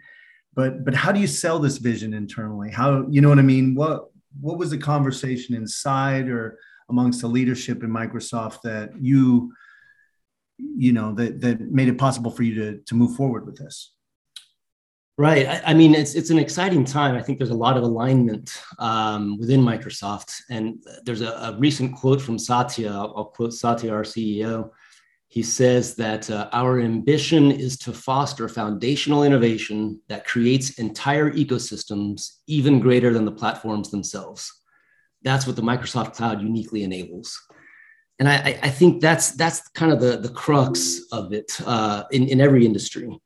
But 0.54 0.86
but 0.86 0.94
how 0.94 1.12
do 1.12 1.20
you 1.20 1.28
sell 1.28 1.58
this 1.58 1.78
vision 1.78 2.14
internally? 2.14 2.70
How 2.70 3.08
you 3.10 3.22
know 3.22 3.30
what 3.30 3.40
i 3.40 3.44
mean? 3.44 3.74
What 3.74 4.10
what 4.40 4.58
was 4.58 4.70
the 4.70 4.78
conversation 4.78 5.56
inside 5.56 6.28
or 6.28 6.60
amongst 6.90 7.22
the 7.22 7.28
leadership 7.28 7.84
in 7.84 7.90
microsoft 7.90 8.62
that 8.64 8.92
you 9.00 9.52
you 10.58 10.94
know 10.94 11.14
that 11.16 11.42
that 11.42 11.62
made 11.72 11.88
it 11.88 11.98
possible 11.98 12.30
for 12.30 12.44
you 12.44 12.56
to 12.56 12.78
to 12.86 12.96
move 12.96 13.16
forward 13.16 13.46
with 13.46 13.58
this 13.58 13.94
Right. 15.18 15.48
I, 15.48 15.62
I, 15.68 15.74
mean, 15.76 15.94
it's 15.94 16.16
it's 16.16 16.32
an 16.32 16.40
exciting 16.40 16.84
time. 16.86 17.16
I 17.16 17.22
think 17.22 17.38
there's 17.38 17.52
a 17.52 17.56
lot 17.56 17.78
of 17.78 17.84
alignment 17.84 18.60
um, 18.80 19.38
within 19.38 19.62
Microsoft, 19.62 20.42
and 20.50 20.84
there's 21.04 21.22
a, 21.22 21.30
a, 21.30 21.58
recent 21.60 21.96
quote 21.96 22.20
from 22.20 22.40
Satya. 22.40 22.90
I'll, 22.90 23.14
I'll, 23.16 23.26
quote 23.26 23.54
Satya, 23.54 23.94
our 23.94 24.02
CEO. 24.02 24.72
He 25.28 25.44
says 25.44 25.96
that 25.96 26.32
uh, 26.32 26.50
our 26.52 26.80
ambition 26.80 27.52
is 27.52 27.78
to 27.80 27.94
foster 27.94 28.50
foundational 28.50 29.24
innovation 29.24 30.02
that 30.08 30.26
creates 30.26 30.80
entire 30.80 31.32
ecosystems 31.32 32.40
even 32.48 32.80
greater 32.80 33.14
than 33.14 33.26
the 33.26 33.32
platforms 33.32 33.92
themselves. 33.92 34.52
That's 35.22 35.46
what 35.46 35.56
the 35.56 35.62
Microsoft 35.62 36.16
Cloud 36.16 36.42
uniquely 36.42 36.84
enables. 36.84 37.40
And 38.18 38.28
I, 38.28 38.60
I 38.64 38.70
think 38.70 39.00
that's 39.00 39.32
that's 39.32 39.68
kind 39.70 39.92
of 39.92 40.00
the, 40.00 40.18
the 40.18 40.30
crux 40.30 41.02
of 41.12 41.34
it 41.34 41.52
uh, 41.68 42.04
in, 42.10 42.28
in 42.28 42.42
every 42.42 42.66
industry 42.66 43.20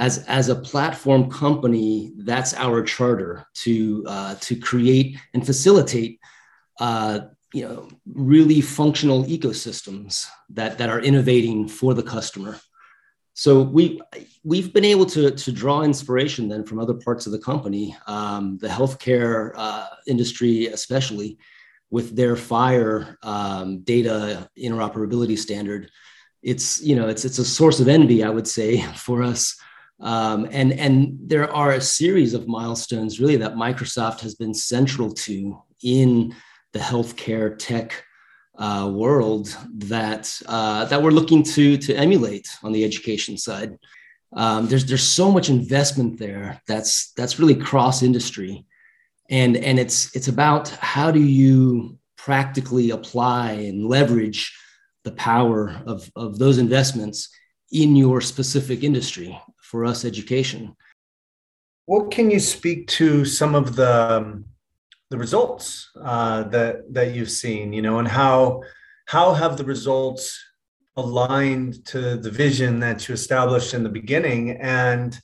as 0.00 0.24
as 0.28 0.48
a 0.48 0.56
platform 0.56 1.30
company, 1.30 2.12
that's 2.16 2.54
our 2.54 2.82
charter 2.82 3.46
to 3.52 4.02
uh, 4.06 4.34
to 4.40 4.56
create 4.56 5.18
and 5.34 5.44
facilitate, 5.44 6.18
uh, 6.80 7.20
you 7.52 7.68
know, 7.68 7.86
really 8.06 8.62
functional 8.62 9.24
ecosystems 9.24 10.26
that 10.48 10.78
that 10.78 10.88
are 10.88 11.00
innovating 11.00 11.68
for 11.68 11.92
the 11.92 12.02
customer. 12.02 12.58
So 13.34 13.60
we 13.60 14.00
we've 14.42 14.72
been 14.72 14.86
able 14.86 15.04
to 15.06 15.32
to 15.32 15.52
draw 15.52 15.82
inspiration 15.82 16.48
then 16.48 16.64
from 16.64 16.80
other 16.80 16.94
parts 16.94 17.26
of 17.26 17.32
the 17.32 17.38
company, 17.38 17.94
um, 18.06 18.56
the 18.56 18.68
healthcare 18.68 19.52
uh, 19.54 19.86
industry 20.06 20.68
especially, 20.68 21.38
with 21.90 22.16
their 22.16 22.36
FHIR 22.36 23.16
um, 23.22 23.80
data 23.80 24.48
interoperability 24.58 25.36
standard. 25.36 25.90
It's 26.42 26.80
you 26.80 26.96
know 26.96 27.08
it's 27.08 27.26
it's 27.26 27.38
a 27.38 27.44
source 27.44 27.80
of 27.80 27.88
envy 27.88 28.24
I 28.24 28.30
would 28.30 28.48
say 28.48 28.80
for 29.06 29.22
us 29.22 29.60
um, 30.00 30.48
and, 30.50 30.72
and 30.72 31.18
there 31.22 31.52
are 31.52 31.72
a 31.72 31.80
series 31.80 32.34
of 32.34 32.48
milestones 32.48 33.20
really 33.20 33.36
that 33.36 33.54
Microsoft 33.54 34.20
has 34.20 34.34
been 34.34 34.54
central 34.54 35.12
to 35.12 35.62
in 35.82 36.34
the 36.72 36.78
healthcare 36.78 37.56
tech 37.58 38.04
uh, 38.58 38.90
world 38.92 39.56
that, 39.74 40.34
uh, 40.46 40.84
that 40.86 41.02
we're 41.02 41.10
looking 41.10 41.42
to, 41.42 41.76
to 41.76 41.94
emulate 41.94 42.48
on 42.62 42.72
the 42.72 42.84
education 42.84 43.36
side. 43.36 43.78
um, 44.36 44.68
there's 44.68 44.84
there's 44.86 45.02
so 45.02 45.30
much 45.30 45.48
investment 45.48 46.18
there 46.18 46.60
that's 46.66 47.12
that's 47.12 47.38
really 47.38 47.54
cross 47.54 48.02
industry 48.02 48.64
and 49.28 49.56
and 49.56 49.78
it's 49.78 50.14
it's 50.14 50.28
about 50.28 50.68
how 50.68 51.10
do 51.10 51.20
you 51.20 51.98
practically 52.16 52.90
apply 52.90 53.52
and 53.52 53.86
leverage 53.86 54.56
the 55.04 55.12
power 55.12 55.80
of, 55.86 56.10
of 56.14 56.38
those 56.38 56.58
investments 56.58 57.30
in 57.72 57.96
your 57.96 58.20
specific 58.20 58.84
industry 58.84 59.40
for 59.70 59.84
us 59.84 60.04
education. 60.04 60.74
What 61.86 62.10
can 62.10 62.30
you 62.30 62.40
speak 62.40 62.88
to 62.98 63.24
some 63.24 63.54
of 63.54 63.76
the 63.76 64.16
um, 64.16 64.44
the 65.10 65.18
results 65.18 65.90
uh, 66.00 66.42
that 66.54 66.92
that 66.92 67.14
you've 67.14 67.30
seen 67.30 67.72
you 67.72 67.82
know 67.82 67.98
and 67.98 68.08
how 68.08 68.62
how 69.06 69.32
have 69.32 69.56
the 69.56 69.64
results 69.64 70.38
aligned 70.96 71.84
to 71.86 72.16
the 72.16 72.30
vision 72.30 72.80
that 72.80 73.08
you 73.08 73.14
established 73.14 73.72
in 73.74 73.82
the 73.84 73.88
beginning? 74.00 74.50
And 74.60 75.18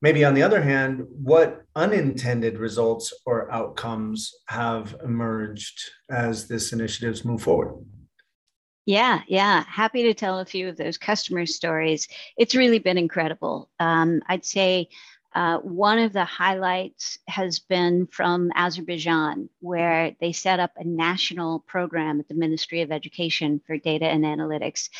maybe 0.00 0.24
on 0.24 0.34
the 0.34 0.42
other 0.42 0.62
hand 0.62 1.04
what 1.08 1.64
unintended 1.76 2.58
results 2.58 3.12
or 3.26 3.50
outcomes 3.52 4.34
have 4.48 4.96
emerged 5.04 5.78
as 6.10 6.48
this 6.48 6.72
initiatives 6.72 7.24
move 7.24 7.42
forward 7.42 7.74
yeah, 8.84 9.22
yeah. 9.28 9.64
Happy 9.68 10.02
to 10.04 10.14
tell 10.14 10.40
a 10.40 10.44
few 10.44 10.68
of 10.68 10.76
those 10.76 10.98
customer 10.98 11.46
stories. 11.46 12.08
It's 12.36 12.54
really 12.54 12.78
been 12.78 12.98
incredible. 12.98 13.70
Um, 13.78 14.22
I'd 14.26 14.44
say 14.44 14.88
uh, 15.34 15.58
one 15.58 15.98
of 15.98 16.12
the 16.12 16.24
highlights 16.24 17.18
has 17.26 17.58
been 17.60 18.06
from 18.06 18.50
Azerbaijan, 18.54 19.48
where 19.60 20.14
they 20.20 20.32
set 20.32 20.60
up 20.60 20.72
a 20.76 20.84
national 20.84 21.60
program 21.60 22.20
at 22.20 22.28
the 22.28 22.34
Ministry 22.34 22.82
of 22.82 22.92
Education 22.92 23.60
for 23.66 23.78
data 23.78 24.06
and 24.06 24.24
analytics. 24.24 24.90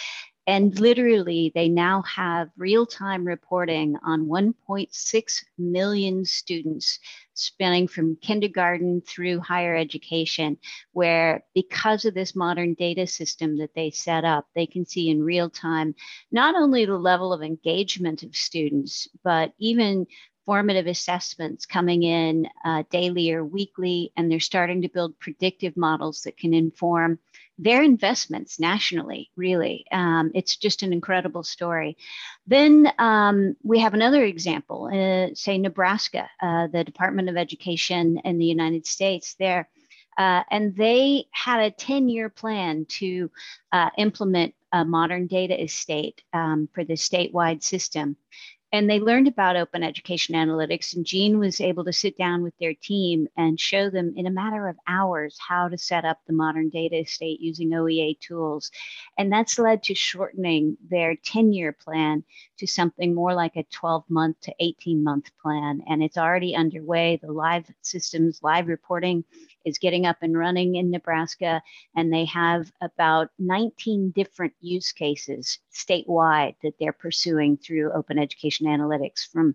And 0.46 0.78
literally, 0.80 1.52
they 1.54 1.68
now 1.68 2.02
have 2.02 2.50
real 2.56 2.86
time 2.86 3.24
reporting 3.24 3.96
on 4.04 4.26
1.6 4.26 5.44
million 5.58 6.24
students 6.24 6.98
spanning 7.34 7.88
from 7.88 8.16
kindergarten 8.16 9.02
through 9.06 9.40
higher 9.40 9.76
education, 9.76 10.56
where 10.92 11.44
because 11.54 12.04
of 12.04 12.14
this 12.14 12.36
modern 12.36 12.74
data 12.74 13.06
system 13.06 13.58
that 13.58 13.74
they 13.74 13.90
set 13.90 14.24
up, 14.24 14.46
they 14.54 14.66
can 14.66 14.84
see 14.86 15.08
in 15.10 15.22
real 15.22 15.50
time 15.50 15.94
not 16.30 16.54
only 16.54 16.84
the 16.84 16.98
level 16.98 17.32
of 17.32 17.42
engagement 17.42 18.22
of 18.22 18.34
students, 18.36 19.08
but 19.24 19.52
even 19.58 20.06
formative 20.44 20.86
assessments 20.86 21.66
coming 21.66 22.02
in 22.02 22.48
uh, 22.64 22.82
daily 22.90 23.32
or 23.32 23.44
weekly, 23.44 24.12
and 24.16 24.30
they're 24.30 24.40
starting 24.40 24.82
to 24.82 24.88
build 24.88 25.18
predictive 25.18 25.76
models 25.76 26.22
that 26.22 26.36
can 26.36 26.52
inform 26.52 27.18
their 27.58 27.82
investments 27.82 28.58
nationally, 28.58 29.30
really. 29.36 29.84
Um, 29.92 30.32
it's 30.34 30.56
just 30.56 30.82
an 30.82 30.92
incredible 30.92 31.44
story. 31.44 31.96
Then 32.46 32.92
um, 32.98 33.56
we 33.62 33.78
have 33.80 33.94
another 33.94 34.24
example, 34.24 34.88
uh, 34.92 35.34
say 35.34 35.58
Nebraska, 35.58 36.28
uh, 36.40 36.66
the 36.68 36.82
Department 36.82 37.28
of 37.28 37.36
Education 37.36 38.20
in 38.24 38.38
the 38.38 38.46
United 38.46 38.86
States 38.86 39.36
there. 39.38 39.68
Uh, 40.18 40.42
and 40.50 40.76
they 40.76 41.24
had 41.30 41.60
a 41.60 41.70
10 41.70 42.08
year 42.08 42.28
plan 42.28 42.84
to 42.86 43.30
uh, 43.72 43.90
implement 43.96 44.54
a 44.72 44.84
modern 44.84 45.26
data 45.26 45.62
estate 45.62 46.22
um, 46.32 46.68
for 46.72 46.84
the 46.84 46.94
statewide 46.94 47.62
system 47.62 48.16
and 48.72 48.88
they 48.88 49.00
learned 49.00 49.28
about 49.28 49.56
open 49.56 49.82
education 49.82 50.34
analytics 50.34 50.96
and 50.96 51.04
Gene 51.04 51.38
was 51.38 51.60
able 51.60 51.84
to 51.84 51.92
sit 51.92 52.16
down 52.16 52.42
with 52.42 52.54
their 52.58 52.72
team 52.72 53.28
and 53.36 53.60
show 53.60 53.90
them 53.90 54.14
in 54.16 54.26
a 54.26 54.30
matter 54.30 54.66
of 54.66 54.78
hours 54.88 55.36
how 55.46 55.68
to 55.68 55.76
set 55.76 56.06
up 56.06 56.18
the 56.26 56.32
modern 56.32 56.70
data 56.70 56.96
estate 56.96 57.40
using 57.40 57.70
oea 57.70 58.18
tools. 58.18 58.70
And 59.18 59.30
that's 59.30 59.58
led 59.58 59.82
to 59.84 59.94
shortening 59.94 60.78
their 60.88 61.16
10 61.16 61.52
year 61.52 61.72
plan 61.72 62.24
to 62.58 62.66
something 62.66 63.14
more 63.14 63.34
like 63.34 63.56
a 63.56 63.64
12 63.64 64.04
month 64.08 64.40
to 64.42 64.54
18 64.58 65.04
month 65.04 65.30
plan. 65.42 65.82
And 65.86 66.02
it's 66.02 66.16
already 66.16 66.56
underway. 66.56 67.20
The 67.22 67.30
live 67.30 67.66
systems 67.82 68.40
live 68.42 68.68
reporting 68.68 69.24
is 69.64 69.78
getting 69.78 70.06
up 70.06 70.18
and 70.22 70.36
running 70.36 70.76
in 70.76 70.90
Nebraska, 70.90 71.62
and 71.96 72.12
they 72.12 72.24
have 72.26 72.70
about 72.80 73.28
19 73.38 74.10
different 74.10 74.54
use 74.60 74.92
cases 74.92 75.58
statewide 75.74 76.54
that 76.62 76.74
they're 76.78 76.92
pursuing 76.92 77.56
through 77.56 77.92
open 77.92 78.18
education 78.18 78.66
analytics 78.66 79.26
from 79.30 79.54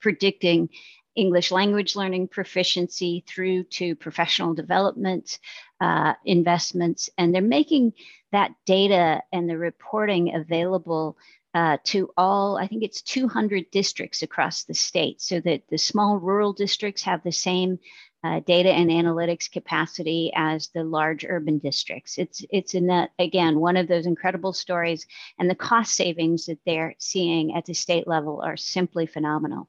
predicting 0.00 0.68
English 1.16 1.50
language 1.50 1.96
learning 1.96 2.28
proficiency 2.28 3.24
through 3.26 3.64
to 3.64 3.96
professional 3.96 4.54
development 4.54 5.38
uh, 5.80 6.14
investments. 6.24 7.10
And 7.18 7.34
they're 7.34 7.42
making 7.42 7.94
that 8.32 8.52
data 8.64 9.22
and 9.32 9.48
the 9.48 9.58
reporting 9.58 10.34
available 10.34 11.16
uh, 11.52 11.78
to 11.82 12.10
all, 12.16 12.56
I 12.56 12.68
think 12.68 12.84
it's 12.84 13.02
200 13.02 13.70
districts 13.72 14.22
across 14.22 14.62
the 14.64 14.74
state, 14.74 15.20
so 15.20 15.40
that 15.40 15.62
the 15.68 15.78
small 15.78 16.18
rural 16.18 16.52
districts 16.52 17.02
have 17.02 17.24
the 17.24 17.32
same 17.32 17.80
uh, 18.22 18.40
data 18.40 18.70
and 18.70 18.90
analytics 18.90 19.50
capacity 19.50 20.30
as 20.34 20.68
the 20.68 20.84
large 20.84 21.24
urban 21.24 21.58
districts. 21.58 22.18
It's 22.18 22.44
it's 22.50 22.74
in 22.74 22.86
that 22.88 23.10
again 23.18 23.58
one 23.58 23.76
of 23.76 23.88
those 23.88 24.06
incredible 24.06 24.52
stories, 24.52 25.06
and 25.38 25.48
the 25.48 25.54
cost 25.54 25.94
savings 25.94 26.46
that 26.46 26.58
they're 26.66 26.94
seeing 26.98 27.54
at 27.54 27.64
the 27.64 27.74
state 27.74 28.06
level 28.06 28.42
are 28.44 28.56
simply 28.56 29.06
phenomenal. 29.06 29.68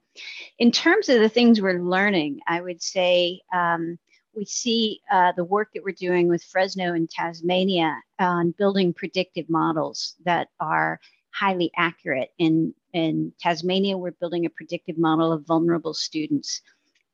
In 0.60 0.72
terms 0.72 1.08
of 1.08 1.22
the 1.22 1.30
things 1.30 1.62
we're 1.62 1.82
learning, 1.82 2.40
I 2.48 2.62
would 2.62 2.82
say. 2.82 3.42
Um, 3.54 3.98
we 4.34 4.46
see 4.46 5.02
uh, 5.12 5.34
the 5.36 5.44
work 5.44 5.72
that 5.74 5.84
we're 5.84 5.92
doing 5.92 6.30
with 6.30 6.42
Fresno 6.42 6.94
and 6.94 7.10
Tasmania 7.10 7.98
on 8.18 8.56
building 8.58 8.94
predictive 8.94 9.50
models 9.50 10.16
that 10.24 10.48
are 10.58 11.02
highly 11.34 11.70
accurate. 11.76 12.30
In, 12.38 12.74
in 12.94 13.34
Tasmania, 13.40 13.98
we're 13.98 14.12
building 14.12 14.46
a 14.46 14.50
predictive 14.50 14.98
model 14.98 15.32
of 15.32 15.46
vulnerable 15.46 15.94
students 15.94 16.62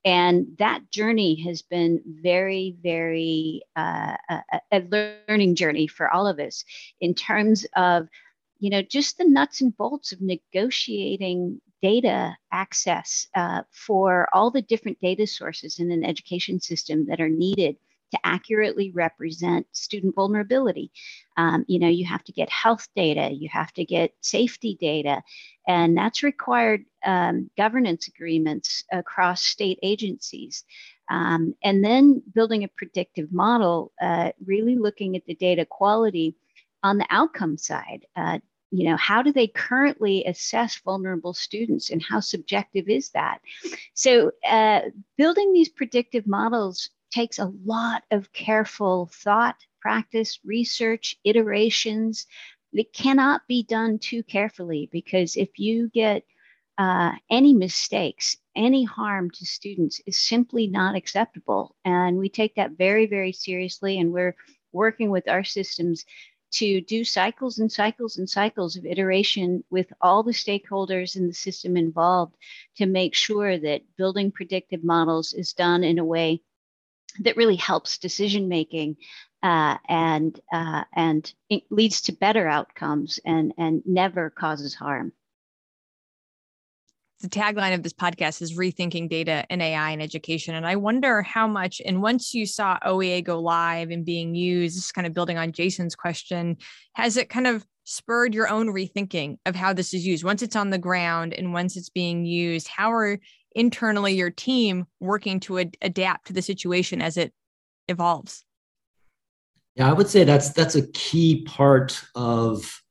and 0.07 0.47
that 0.57 0.89
journey 0.89 1.35
has 1.43 1.61
been 1.61 2.01
very 2.05 2.77
very 2.81 3.61
uh, 3.75 4.15
a, 4.29 4.41
a, 4.71 4.79
learning 5.27 5.53
journey 5.53 5.85
for 5.85 6.09
all 6.09 6.25
of 6.25 6.39
us 6.39 6.63
in 7.01 7.13
terms 7.13 7.65
of 7.75 8.07
you 8.59 8.69
know 8.69 8.81
just 8.81 9.17
the 9.17 9.27
nuts 9.27 9.59
and 9.59 9.75
bolts 9.75 10.13
of 10.13 10.21
negotiating 10.21 11.59
data 11.81 12.35
access 12.53 13.27
uh, 13.35 13.61
for 13.69 14.29
all 14.33 14.49
the 14.49 14.61
different 14.61 14.97
data 15.01 15.27
sources 15.27 15.77
in 15.77 15.91
an 15.91 16.05
education 16.05 16.59
system 16.61 17.05
that 17.07 17.19
are 17.19 17.29
needed 17.29 17.75
to 18.11 18.19
accurately 18.23 18.91
represent 18.91 19.67
student 19.71 20.15
vulnerability. 20.15 20.91
Um, 21.35 21.65
you 21.67 21.79
know, 21.79 21.87
you 21.87 22.05
have 22.05 22.23
to 22.25 22.31
get 22.31 22.49
health 22.49 22.87
data, 22.95 23.29
you 23.31 23.49
have 23.51 23.73
to 23.73 23.85
get 23.85 24.13
safety 24.21 24.77
data, 24.79 25.21
and 25.67 25.97
that's 25.97 26.23
required 26.23 26.85
um, 27.05 27.49
governance 27.57 28.07
agreements 28.07 28.83
across 28.91 29.43
state 29.43 29.79
agencies. 29.83 30.63
Um, 31.09 31.53
and 31.63 31.83
then 31.83 32.21
building 32.33 32.63
a 32.63 32.69
predictive 32.69 33.31
model, 33.31 33.93
uh, 34.01 34.31
really 34.45 34.75
looking 34.75 35.15
at 35.15 35.25
the 35.25 35.35
data 35.35 35.65
quality 35.65 36.35
on 36.83 36.97
the 36.97 37.07
outcome 37.09 37.57
side. 37.57 38.05
Uh, 38.15 38.39
you 38.71 38.89
know, 38.89 38.97
how 38.97 39.21
do 39.21 39.31
they 39.31 39.47
currently 39.47 40.25
assess 40.25 40.77
vulnerable 40.77 41.33
students 41.33 41.89
and 41.89 42.03
how 42.03 42.19
subjective 42.19 42.89
is 42.89 43.09
that? 43.11 43.39
So, 43.93 44.31
uh, 44.47 44.81
building 45.17 45.53
these 45.53 45.69
predictive 45.69 46.27
models 46.27 46.89
takes 47.11 47.39
a 47.39 47.51
lot 47.65 48.03
of 48.11 48.31
careful 48.33 49.09
thought, 49.13 49.55
practice, 49.81 50.39
research, 50.43 51.15
iterations. 51.23 52.25
It 52.73 52.93
cannot 52.93 53.41
be 53.47 53.63
done 53.63 53.99
too 53.99 54.23
carefully 54.23 54.89
because 54.91 55.35
if 55.35 55.57
you 55.57 55.89
get 55.89 56.23
uh, 56.77 57.13
any 57.29 57.53
mistakes, 57.53 58.37
any 58.55 58.83
harm 58.83 59.31
to 59.31 59.45
students 59.45 60.01
is 60.05 60.17
simply 60.17 60.67
not 60.67 60.95
acceptable. 60.95 61.75
And 61.85 62.17
we 62.17 62.29
take 62.29 62.55
that 62.55 62.71
very, 62.77 63.07
very 63.07 63.31
seriously. 63.31 63.99
And 63.99 64.11
we're 64.11 64.35
working 64.71 65.09
with 65.09 65.27
our 65.27 65.43
systems 65.43 66.05
to 66.49 66.81
do 66.81 67.03
cycles 67.03 67.59
and 67.59 67.71
cycles 67.71 68.17
and 68.17 68.29
cycles 68.29 68.77
of 68.77 68.85
iteration 68.85 69.63
with 69.69 69.91
all 70.01 70.23
the 70.23 70.31
stakeholders 70.31 71.15
in 71.15 71.27
the 71.27 71.33
system 71.33 71.75
involved 71.75 72.35
to 72.77 72.85
make 72.85 73.13
sure 73.13 73.57
that 73.57 73.81
building 73.97 74.31
predictive 74.31 74.83
models 74.83 75.33
is 75.33 75.53
done 75.53 75.83
in 75.83 75.99
a 75.99 76.05
way 76.05 76.41
that 77.19 77.37
really 77.37 77.55
helps 77.55 77.97
decision 77.97 78.47
making 78.47 78.97
uh, 79.43 79.77
and 79.87 80.39
uh, 80.51 80.83
and 80.93 81.33
leads 81.69 82.01
to 82.01 82.11
better 82.11 82.47
outcomes 82.47 83.19
and 83.25 83.53
and 83.57 83.83
never 83.85 84.29
causes 84.29 84.73
harm. 84.73 85.13
The 87.21 87.29
tagline 87.29 87.73
of 87.73 87.81
this 87.81 87.93
podcast 87.93 88.43
is 88.43 88.55
rethinking 88.55 89.09
data 89.09 89.43
and 89.49 89.59
AI 89.59 89.89
in 89.89 90.01
education. 90.01 90.53
And 90.53 90.67
I 90.67 90.75
wonder 90.75 91.23
how 91.23 91.47
much, 91.47 91.81
and 91.83 91.99
once 91.99 92.35
you 92.35 92.45
saw 92.45 92.77
OEA 92.85 93.23
go 93.23 93.39
live 93.39 93.89
and 93.89 94.05
being 94.05 94.35
used, 94.35 94.77
this 94.77 94.91
kind 94.91 95.07
of 95.07 95.15
building 95.15 95.35
on 95.35 95.51
Jason's 95.51 95.95
question, 95.95 96.57
has 96.93 97.17
it 97.17 97.27
kind 97.27 97.47
of 97.47 97.65
spurred 97.85 98.35
your 98.35 98.47
own 98.47 98.67
rethinking 98.67 99.37
of 99.47 99.55
how 99.55 99.73
this 99.73 99.95
is 99.95 100.05
used? 100.05 100.23
Once 100.23 100.43
it's 100.43 100.55
on 100.55 100.69
the 100.69 100.77
ground 100.77 101.33
and 101.33 101.53
once 101.53 101.75
it's 101.75 101.89
being 101.89 102.23
used, 102.23 102.67
how 102.67 102.91
are 102.91 103.17
internally 103.57 104.13
your 104.13 104.29
team 104.29 104.85
working 104.99 105.39
to 105.39 105.59
ad- 105.59 105.77
adapt 105.81 106.27
to 106.27 106.33
the 106.33 106.41
situation 106.41 107.01
as 107.01 107.17
it 107.17 107.33
evolves 107.87 108.45
yeah 109.75 109.89
i 109.89 109.93
would 109.93 110.07
say 110.07 110.23
that's 110.23 110.51
that's 110.51 110.75
a 110.75 110.87
key 110.91 111.43
part 111.43 112.01
of 112.15 112.81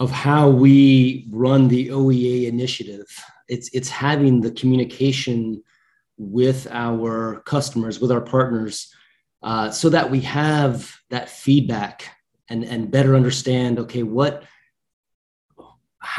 of 0.00 0.10
how 0.10 0.48
we 0.48 1.28
run 1.30 1.68
the 1.68 1.88
OEA 1.88 2.48
initiative. 2.48 3.06
It's 3.48 3.68
it's 3.74 3.90
having 3.90 4.40
the 4.40 4.50
communication 4.50 5.62
with 6.16 6.66
our 6.70 7.42
customers, 7.42 8.00
with 8.00 8.10
our 8.10 8.22
partners, 8.22 8.92
uh, 9.42 9.70
so 9.70 9.90
that 9.90 10.10
we 10.10 10.20
have 10.22 10.90
that 11.10 11.28
feedback 11.28 12.08
and 12.48 12.64
and 12.64 12.90
better 12.90 13.14
understand. 13.14 13.78
Okay, 13.78 14.02
what 14.02 14.42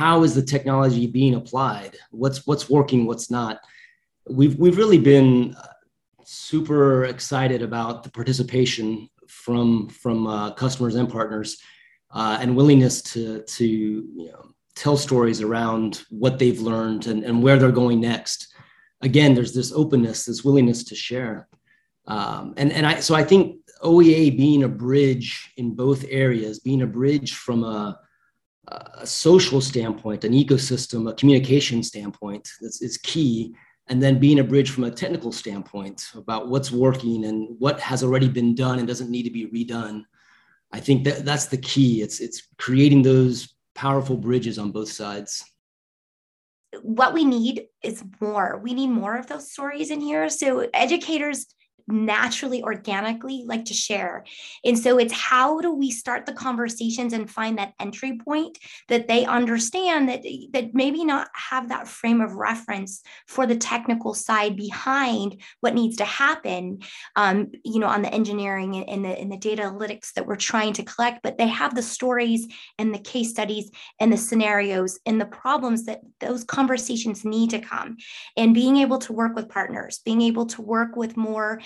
how 0.02 0.24
is 0.24 0.34
the 0.34 0.42
technology 0.42 1.06
being 1.06 1.36
applied? 1.36 1.96
What's 2.10 2.48
what's 2.48 2.68
working? 2.68 3.06
What's 3.06 3.30
not? 3.30 3.60
We've 4.28 4.56
we've 4.58 4.80
really 4.84 4.98
been 4.98 5.56
super 6.26 7.06
excited 7.06 7.62
about 7.62 8.02
the 8.04 8.10
participation 8.10 9.10
from 9.28 9.90
from 9.90 10.26
uh, 10.26 10.54
customers 10.64 10.96
and 10.96 11.08
partners 11.08 11.50
uh, 12.10 12.40
and 12.42 12.56
willingness 12.56 13.04
to 13.14 13.44
to 13.44 13.66
you 13.68 14.28
know, 14.32 14.44
tell 14.76 14.98
stories 14.98 15.40
around 15.40 16.02
what 16.10 16.40
they've 16.40 16.62
learned 16.72 17.06
and, 17.06 17.24
and 17.24 17.44
where 17.44 17.60
they're 17.60 17.80
going 17.84 18.02
next. 18.02 18.56
Again, 19.02 19.36
there's 19.36 19.54
this 19.54 19.72
openness, 19.72 20.26
this 20.26 20.44
willingness 20.44 20.84
to 20.86 20.96
share. 20.96 21.48
Um, 22.08 22.56
and, 22.58 22.72
and 22.72 22.88
I, 22.88 23.02
so 23.02 23.14
I 23.14 23.24
think 23.24 23.58
OEA 23.84 24.36
being 24.36 24.64
a 24.64 24.68
bridge 24.68 25.54
in 25.58 25.76
both 25.76 26.04
areas, 26.10 26.60
being 26.60 26.82
a 26.82 26.88
bridge 26.88 27.34
from 27.36 27.64
a, 27.64 28.00
a 28.72 29.06
social 29.06 29.62
standpoint, 29.62 30.24
an 30.24 30.34
ecosystem, 30.34 31.10
a 31.10 31.14
communication 31.14 31.84
standpoint, 31.84 32.50
is, 32.62 32.82
is 32.82 32.98
key. 32.98 33.56
And 33.88 34.02
then 34.02 34.20
being 34.20 34.40
a 34.40 34.44
bridge 34.44 34.70
from 34.70 34.86
a 34.86 34.92
technical 34.92 35.32
standpoint 35.32 36.04
about 36.16 36.48
what's 36.48 36.72
working 36.72 37.26
and 37.26 37.56
what 37.60 37.80
has 37.80 38.04
already 38.04 38.30
been 38.30 38.56
done 38.56 38.80
and 38.80 38.88
doesn't 38.88 39.10
need 39.10 39.24
to 39.24 39.32
be 39.32 39.48
redone 39.48 40.06
I 40.72 40.80
think 40.80 41.04
that 41.04 41.26
that's 41.26 41.48
the 41.48 41.58
key. 41.58 42.02
It's 42.02 42.20
it's 42.20 42.48
creating 42.58 43.02
those 43.02 43.54
powerful 43.76 44.18
bridges 44.18 44.58
on 44.58 44.72
both 44.72 44.92
sides. 44.92 45.44
What 46.82 47.14
we 47.14 47.26
need 47.26 47.68
is 47.84 48.04
more. 48.22 48.60
We 48.64 48.74
need 48.74 48.88
more 48.88 49.18
of 49.18 49.28
those 49.28 49.52
stories 49.52 49.92
in 49.92 50.00
here. 50.00 50.30
So 50.30 50.70
educators 50.74 51.46
naturally 51.92 52.64
organically 52.64 53.44
like 53.46 53.66
to 53.66 53.74
share. 53.74 54.26
And 54.64 54.78
so 54.78 54.98
it's 54.98 55.14
how 55.14 55.62
do 55.62 55.74
we 55.74 55.92
start 55.92 56.26
the 56.26 56.34
conversations 56.34 57.14
and 57.14 57.30
find 57.30 57.58
that 57.58 57.74
entry 57.80 58.18
point 58.18 58.58
that 58.88 59.08
they 59.08 59.26
understand 59.26 60.10
that 60.10 60.24
that 60.54 60.74
maybe 60.74 61.04
not 61.04 61.30
have 61.34 61.70
that 61.70 61.88
frame 61.88 62.22
of 62.22 62.34
reference 62.34 63.02
for 63.28 63.46
the 63.46 63.56
technical 63.56 64.14
side 64.14 64.56
behind 64.56 65.42
what 65.60 65.76
needs 65.76 65.98
to 65.98 66.06
happen 66.06 66.80
um, 67.16 67.52
you 67.64 67.80
know 67.80 67.88
on 67.88 68.02
the 68.02 68.14
engineering 68.14 68.84
and 68.88 69.06
the, 69.06 69.10
and 69.10 69.32
the 69.32 69.38
data 69.38 69.64
analytics 69.64 70.14
that 70.14 70.26
we're 70.26 70.36
trying 70.36 70.74
to 70.74 70.84
collect 70.84 71.22
but 71.24 71.38
they 71.38 71.48
have 71.48 71.76
the 71.76 71.82
stories 71.82 72.48
and 72.78 72.94
the 72.94 73.00
case 73.00 73.30
studies 73.30 73.70
and 74.00 74.12
the 74.12 74.18
scenarios 74.18 75.00
and 75.06 75.20
the 75.20 75.26
problems 75.26 75.86
that 75.86 76.02
those 76.20 76.44
conversations 76.44 77.26
need 77.26 77.50
to 77.50 77.60
come. 77.60 77.98
And 78.38 78.54
being 78.54 78.78
able 78.78 79.00
to 79.00 79.14
work 79.14 79.36
with 79.36 79.50
partners 79.50 80.02
being 80.04 80.22
able 80.22 80.46
to 80.48 80.62
work 80.62 80.96
with 80.96 81.18
more 81.18 81.62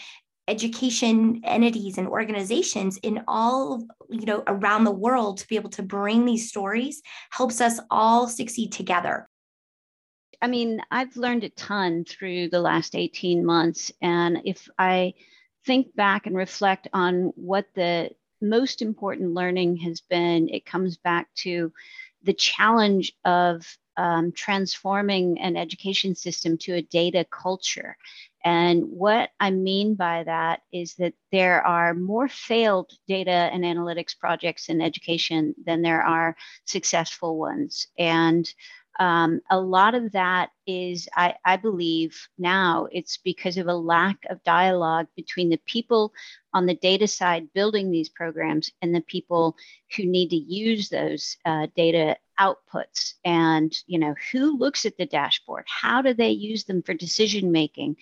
education 0.47 1.41
entities 1.43 1.97
and 1.97 2.07
organizations 2.07 2.97
in 2.97 3.23
all 3.27 3.85
you 4.09 4.25
know 4.25 4.43
around 4.47 4.83
the 4.83 4.91
world 4.91 5.39
to 5.39 5.47
be 5.47 5.55
able 5.55 5.71
to 5.71 5.83
bring 5.83 6.25
these 6.25 6.49
stories 6.49 7.01
helps 7.31 7.61
us 7.61 7.79
all 7.89 8.27
succeed 8.27 8.71
together. 8.71 9.27
I 10.41 10.47
mean 10.47 10.81
i've 10.91 11.15
learned 11.17 11.43
a 11.43 11.49
ton 11.49 12.05
through 12.05 12.49
the 12.49 12.61
last 12.61 12.95
18 12.95 13.43
months 13.45 13.91
and 14.01 14.41
if 14.45 14.67
i 14.77 15.13
think 15.65 15.95
back 15.95 16.27
and 16.27 16.35
reflect 16.35 16.87
on 16.93 17.31
what 17.35 17.65
the 17.73 18.11
most 18.41 18.81
important 18.81 19.33
learning 19.33 19.77
has 19.77 20.01
been 20.01 20.49
it 20.49 20.65
comes 20.65 20.97
back 20.97 21.27
to 21.35 21.71
the 22.23 22.33
challenge 22.33 23.13
of 23.23 23.65
um, 23.97 24.33
transforming 24.33 25.39
an 25.39 25.55
education 25.55 26.15
system 26.15 26.57
to 26.57 26.73
a 26.73 26.81
data 26.81 27.25
culture 27.31 27.95
and 28.45 28.83
what 28.83 29.31
I 29.39 29.49
mean 29.49 29.95
by 29.95 30.23
that 30.23 30.61
is 30.71 30.93
that 30.95 31.15
there 31.31 31.65
are 31.65 31.95
more 31.95 32.27
failed 32.27 32.91
data 33.07 33.31
and 33.31 33.63
analytics 33.63 34.17
projects 34.17 34.69
in 34.69 34.81
education 34.81 35.55
than 35.65 35.81
there 35.81 36.03
are 36.03 36.37
successful 36.65 37.39
ones. 37.39 37.87
And 37.97 38.47
um, 38.99 39.41
a 39.49 39.59
lot 39.59 39.95
of 39.95 40.11
that 40.11 40.51
is, 40.67 41.09
I, 41.15 41.33
I, 41.43 41.57
believe 41.57 42.29
now, 42.37 42.87
it's 42.91 43.17
because 43.17 43.57
of 43.57 43.67
a 43.67 43.73
lack 43.73 44.19
of 44.29 44.43
dialogue 44.43 45.07
between 45.17 45.49
the 45.49 45.59
people 45.65 46.13
on 46.55 46.65
the 46.65 46.73
data 46.73 47.05
side 47.05 47.51
building 47.53 47.91
these 47.91 48.07
programs 48.07 48.71
and 48.81 48.95
the 48.95 49.01
people 49.01 49.57
who 49.95 50.05
need 50.05 50.29
to 50.29 50.37
use 50.37 50.87
those 50.87 51.35
uh, 51.45 51.67
data 51.75 52.15
outputs. 52.39 53.15
And 53.25 53.75
you 53.87 53.99
know, 53.99 54.15
who 54.31 54.57
looks 54.57 54.85
at 54.85 54.97
the 54.97 55.05
dashboard? 55.05 55.65
How 55.67 56.01
do 56.01 56.13
they 56.13 56.31
use 56.31 56.63
them 56.63 56.81
for 56.81 56.93
decision 56.93 57.51
making? 57.51 57.97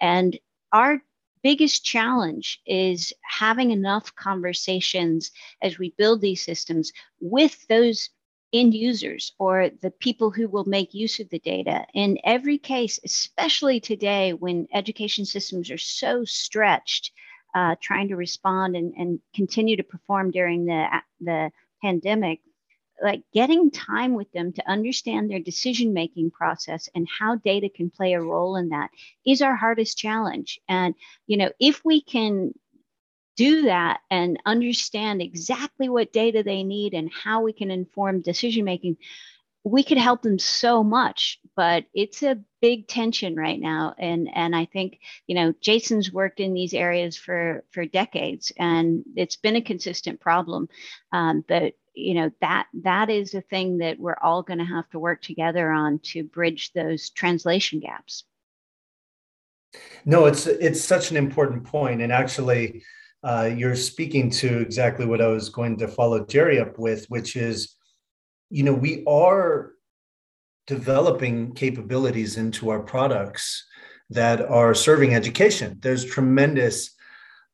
And 0.00 0.38
our 0.72 1.02
biggest 1.42 1.84
challenge 1.84 2.60
is 2.64 3.12
having 3.22 3.72
enough 3.72 4.14
conversations 4.14 5.32
as 5.60 5.76
we 5.76 5.92
build 5.98 6.20
these 6.20 6.44
systems 6.44 6.92
with 7.20 7.66
those 7.66 8.10
end 8.52 8.72
users 8.72 9.32
or 9.40 9.70
the 9.82 9.90
people 9.90 10.30
who 10.30 10.48
will 10.48 10.64
make 10.64 10.94
use 10.94 11.18
of 11.18 11.28
the 11.30 11.40
data. 11.40 11.84
In 11.92 12.18
every 12.22 12.58
case, 12.58 13.00
especially 13.04 13.80
today 13.80 14.32
when 14.32 14.68
education 14.72 15.24
systems 15.24 15.72
are 15.72 15.78
so 15.78 16.24
stretched, 16.24 17.10
uh, 17.56 17.74
trying 17.80 18.08
to 18.08 18.16
respond 18.16 18.76
and, 18.76 18.92
and 18.98 19.18
continue 19.34 19.78
to 19.78 19.82
perform 19.82 20.30
during 20.30 20.66
the, 20.66 20.86
the 21.22 21.50
pandemic, 21.82 22.40
like 23.02 23.22
getting 23.32 23.70
time 23.70 24.12
with 24.12 24.30
them 24.32 24.52
to 24.52 24.70
understand 24.70 25.30
their 25.30 25.40
decision 25.40 25.94
making 25.94 26.30
process 26.30 26.90
and 26.94 27.08
how 27.18 27.36
data 27.36 27.70
can 27.74 27.88
play 27.88 28.12
a 28.12 28.20
role 28.20 28.56
in 28.56 28.68
that 28.68 28.90
is 29.26 29.40
our 29.40 29.56
hardest 29.56 29.96
challenge. 29.96 30.60
And 30.68 30.94
you 31.26 31.38
know 31.38 31.50
if 31.58 31.82
we 31.82 32.02
can 32.02 32.52
do 33.38 33.62
that 33.62 34.00
and 34.10 34.38
understand 34.44 35.22
exactly 35.22 35.88
what 35.88 36.12
data 36.12 36.42
they 36.42 36.62
need 36.62 36.92
and 36.92 37.10
how 37.10 37.42
we 37.42 37.52
can 37.54 37.70
inform 37.70 38.20
decision 38.20 38.64
making 38.64 38.96
we 39.64 39.82
could 39.82 39.98
help 39.98 40.22
them 40.22 40.38
so 40.38 40.84
much 40.84 41.38
but 41.56 41.86
it's 41.94 42.22
a 42.22 42.38
big 42.60 42.86
tension 42.86 43.34
right 43.34 43.58
now. 43.58 43.94
And 43.98 44.28
and 44.34 44.54
i 44.54 44.66
think 44.66 45.00
you 45.26 45.34
know 45.34 45.54
jason's 45.60 46.12
worked 46.12 46.40
in 46.40 46.54
these 46.54 46.74
areas 46.74 47.16
for 47.16 47.64
for 47.70 47.84
decades 47.86 48.52
and 48.58 49.04
it's 49.16 49.36
been 49.36 49.56
a 49.56 49.62
consistent 49.62 50.20
problem. 50.20 50.68
Um, 51.12 51.44
but 51.48 51.74
you 51.94 52.14
know 52.14 52.30
that 52.40 52.66
that 52.82 53.10
is 53.10 53.34
a 53.34 53.40
thing 53.40 53.78
that 53.78 53.98
we're 53.98 54.18
all 54.22 54.42
going 54.42 54.58
to 54.58 54.64
have 54.64 54.88
to 54.90 54.98
work 54.98 55.22
together 55.22 55.70
on 55.70 55.98
to 56.00 56.22
bridge 56.22 56.72
those 56.74 57.10
translation 57.10 57.80
gaps. 57.80 58.24
No 60.04 60.26
it's 60.26 60.46
it's 60.46 60.82
such 60.82 61.10
an 61.10 61.16
important 61.16 61.64
point 61.64 62.02
and 62.02 62.12
actually 62.12 62.82
uh, 63.24 63.50
you're 63.56 63.74
speaking 63.74 64.30
to 64.30 64.58
exactly 64.58 65.04
what 65.04 65.20
i 65.20 65.26
was 65.26 65.48
going 65.48 65.76
to 65.78 65.88
follow 65.88 66.24
Geri 66.24 66.60
up 66.60 66.78
with 66.78 67.06
which 67.06 67.34
is 67.34 67.74
you 68.50 68.62
know 68.62 68.74
we 68.74 69.02
are 69.06 69.72
developing 70.66 71.52
capabilities 71.54 72.36
into 72.36 72.70
our 72.70 72.80
products 72.80 73.64
that 74.10 74.40
are 74.40 74.74
serving 74.74 75.14
education. 75.14 75.78
There's 75.80 76.04
tremendous 76.04 76.90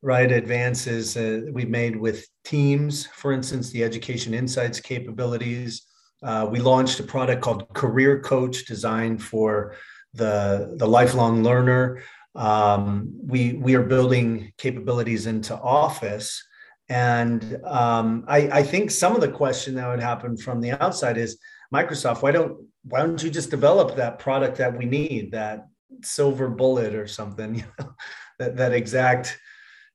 right 0.03 0.31
advances 0.33 1.17
uh, 1.17 1.43
we 1.53 1.65
made 1.65 1.97
with 1.97 2.27
teams 2.45 3.07
for 3.07 3.33
instance 3.33 3.71
the 3.71 3.85
education 3.85 4.35
insights 4.35 4.81
capabilities. 4.81 5.87
Uh, 6.23 6.47
we 6.51 6.59
launched 6.59 6.99
a 7.01 7.05
product 7.05 7.41
called 7.41 7.73
career 7.73 8.21
coach 8.21 8.65
designed 8.67 9.23
for 9.23 9.77
the 10.15 10.75
the 10.79 10.87
lifelong 10.87 11.43
learner. 11.43 12.03
Um, 12.35 13.13
we 13.25 13.55
we 13.55 13.75
are 13.75 13.83
building 13.83 14.53
capabilities 14.59 15.27
into 15.27 15.55
office. 15.57 16.45
And 16.89 17.59
um, 17.65 18.25
I, 18.29 18.39
I 18.61 18.63
think 18.63 18.91
some 18.91 19.15
of 19.15 19.21
the 19.21 19.31
question 19.31 19.77
that 19.77 19.89
would 19.89 20.01
happen 20.01 20.37
from 20.37 20.61
the 20.61 20.73
outside 20.83 21.17
is 21.17 21.39
microsoft 21.73 22.23
why 22.23 22.31
don't 22.31 22.67
why 22.85 23.01
don't 23.01 23.23
you 23.23 23.31
just 23.31 23.51
develop 23.51 23.97
that 23.97 24.19
product 24.19 24.59
that 24.59 24.77
we 24.77 24.85
need 24.85 25.33
that 25.33 25.67
silver 26.03 26.49
bullet 26.49 26.95
or 26.95 27.07
something 27.07 27.55
you 27.57 27.65
know, 27.79 27.95
that 28.39 28.57
that 28.57 28.73
exact 28.73 29.39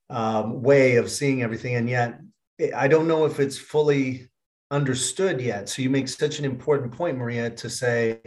um, 0.10 0.62
way 0.62 0.96
of 0.96 1.12
seeing 1.12 1.44
everything. 1.44 1.76
And 1.76 1.90
yet, 1.90 2.20
I 2.76 2.88
don't 2.88 3.08
know 3.08 3.26
if 3.26 3.40
it's 3.40 3.58
fully 3.58 4.30
understood 4.72 5.42
yet. 5.42 5.70
So 5.70 5.82
you 5.82 5.90
make 5.90 6.08
such 6.08 6.40
an 6.40 6.46
important 6.46 6.92
point, 6.92 7.18
Maria, 7.18 7.50
to 7.50 7.70
say, 7.70 8.20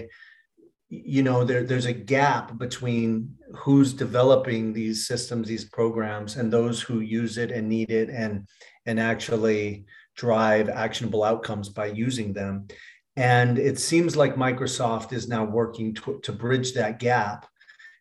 you 0.89 1.23
know, 1.23 1.45
there, 1.45 1.63
there's 1.63 1.87
a 1.87 1.93
gap 1.93 2.59
between 2.59 3.37
who's 3.55 3.93
developing 3.93 4.73
these 4.73 5.07
systems, 5.07 5.47
these 5.47 5.65
programs, 5.65 6.37
and 6.37 6.53
those 6.53 6.81
who 6.81 7.01
use 7.01 7.39
it 7.39 7.51
and 7.51 7.69
need 7.69 7.91
it 7.91 8.11
and 8.11 8.47
and 8.87 8.99
actually 8.99 9.85
drive 10.17 10.69
actionable 10.69 11.23
outcomes 11.23 11.69
by 11.69 11.87
using 11.87 12.33
them. 12.33 12.67
And 13.16 13.59
it 13.59 13.79
seems 13.79 14.16
like 14.16 14.37
Microsoft 14.37 15.12
is 15.12 15.29
now 15.29 15.44
working 15.44 15.94
to, 15.94 16.20
to 16.23 16.33
bridge 16.33 16.73
that 16.75 16.99
gap 16.99 17.46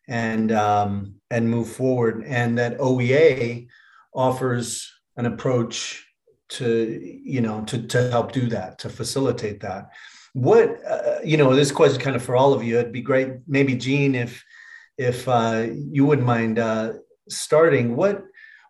and 0.07 0.51
um, 0.51 1.15
and 1.29 1.49
move 1.49 1.69
forward. 1.69 2.23
And 2.25 2.57
that 2.57 2.77
OEA 2.77 3.67
offers 4.13 4.91
an 5.17 5.25
approach 5.25 6.05
to 6.49 7.19
you 7.23 7.41
know 7.41 7.61
to 7.65 7.81
to 7.87 8.09
help 8.09 8.31
do 8.31 8.47
that 8.47 8.79
to 8.79 8.89
facilitate 8.89 9.59
that 9.59 9.89
what 10.33 10.79
uh, 10.85 11.19
you 11.23 11.37
know 11.37 11.55
this 11.55 11.71
question 11.71 12.01
kind 12.01 12.15
of 12.15 12.23
for 12.23 12.35
all 12.35 12.53
of 12.53 12.63
you 12.63 12.79
it'd 12.79 12.91
be 12.91 13.01
great 13.01 13.33
maybe 13.47 13.75
Gene 13.75 14.15
if 14.15 14.43
if 14.97 15.27
uh, 15.27 15.67
you 15.71 16.05
wouldn't 16.05 16.27
mind 16.27 16.59
uh, 16.59 16.93
starting 17.29 17.95
what 17.95 18.23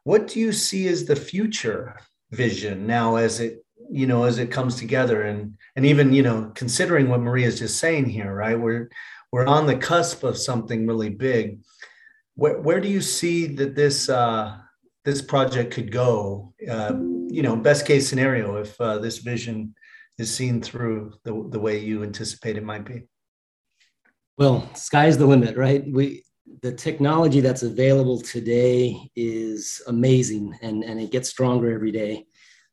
what 0.03 0.27
do 0.27 0.39
you 0.39 0.51
see 0.51 0.87
as 0.87 1.05
the 1.05 1.15
future 1.15 1.97
vision 2.31 2.85
now 2.85 3.15
as 3.15 3.39
it 3.39 3.65
you 3.91 4.07
know 4.07 4.23
as 4.23 4.37
it 4.37 4.51
comes 4.51 4.75
together 4.75 5.23
and 5.23 5.57
and 5.75 5.85
even 5.85 6.13
you 6.13 6.21
know 6.21 6.51
considering 6.55 7.09
what 7.09 7.19
Maria 7.19 7.47
is 7.47 7.59
just 7.59 7.79
saying 7.79 8.05
here 8.05 8.33
right 8.33 8.59
we're 8.59 8.89
we're 9.31 9.45
on 9.45 9.65
the 9.65 9.77
cusp 9.77 10.23
of 10.23 10.37
something 10.37 10.87
really 10.87 11.09
big 11.09 11.59
where, 12.35 12.59
where 12.59 12.79
do 12.79 12.87
you 12.87 13.01
see 13.01 13.47
that 13.47 13.75
this 13.75 14.09
uh, 14.09 14.57
this 15.05 15.21
project 15.21 15.73
could 15.73 15.91
go 15.91 16.53
uh, 16.69 16.93
you 17.27 17.41
know 17.41 17.55
best 17.55 17.85
case 17.85 18.07
scenario 18.07 18.57
if 18.57 18.79
uh, 18.79 18.97
this 18.99 19.17
vision 19.17 19.73
is 20.19 20.33
seen 20.33 20.61
through 20.61 21.13
the, 21.23 21.47
the 21.49 21.59
way 21.59 21.79
you 21.79 22.03
anticipate 22.03 22.57
it 22.57 22.63
might 22.63 22.85
be? 22.85 23.03
Well, 24.37 24.69
sky's 24.75 25.17
the 25.17 25.25
limit, 25.25 25.57
right? 25.57 25.83
We 25.89 26.23
the 26.61 26.71
technology 26.71 27.41
that's 27.41 27.63
available 27.63 28.19
today 28.19 28.97
is 29.15 29.81
amazing 29.87 30.57
and, 30.61 30.83
and 30.83 30.99
it 30.99 31.11
gets 31.11 31.29
stronger 31.29 31.71
every 31.71 31.91
day. 31.91 32.25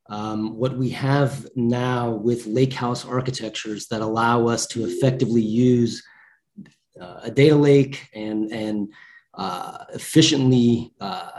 Um, 0.09 0.57
what 0.57 0.77
we 0.77 0.89
have 0.91 1.47
now 1.57 2.11
with 2.11 2.47
lake 2.47 2.73
house 2.73 3.05
architectures 3.05 3.89
that 3.89 4.01
allow 4.01 4.47
us 4.47 4.67
to 4.69 4.85
effectively 4.85 5.43
use 5.43 6.03
uh, 7.01 7.21
a 7.25 7.31
data 7.31 7.57
lake 7.57 8.09
and, 8.15 8.51
and 8.53 8.93
uh, 9.35 9.85
efficiently 9.93 10.93
uh, 11.01 11.31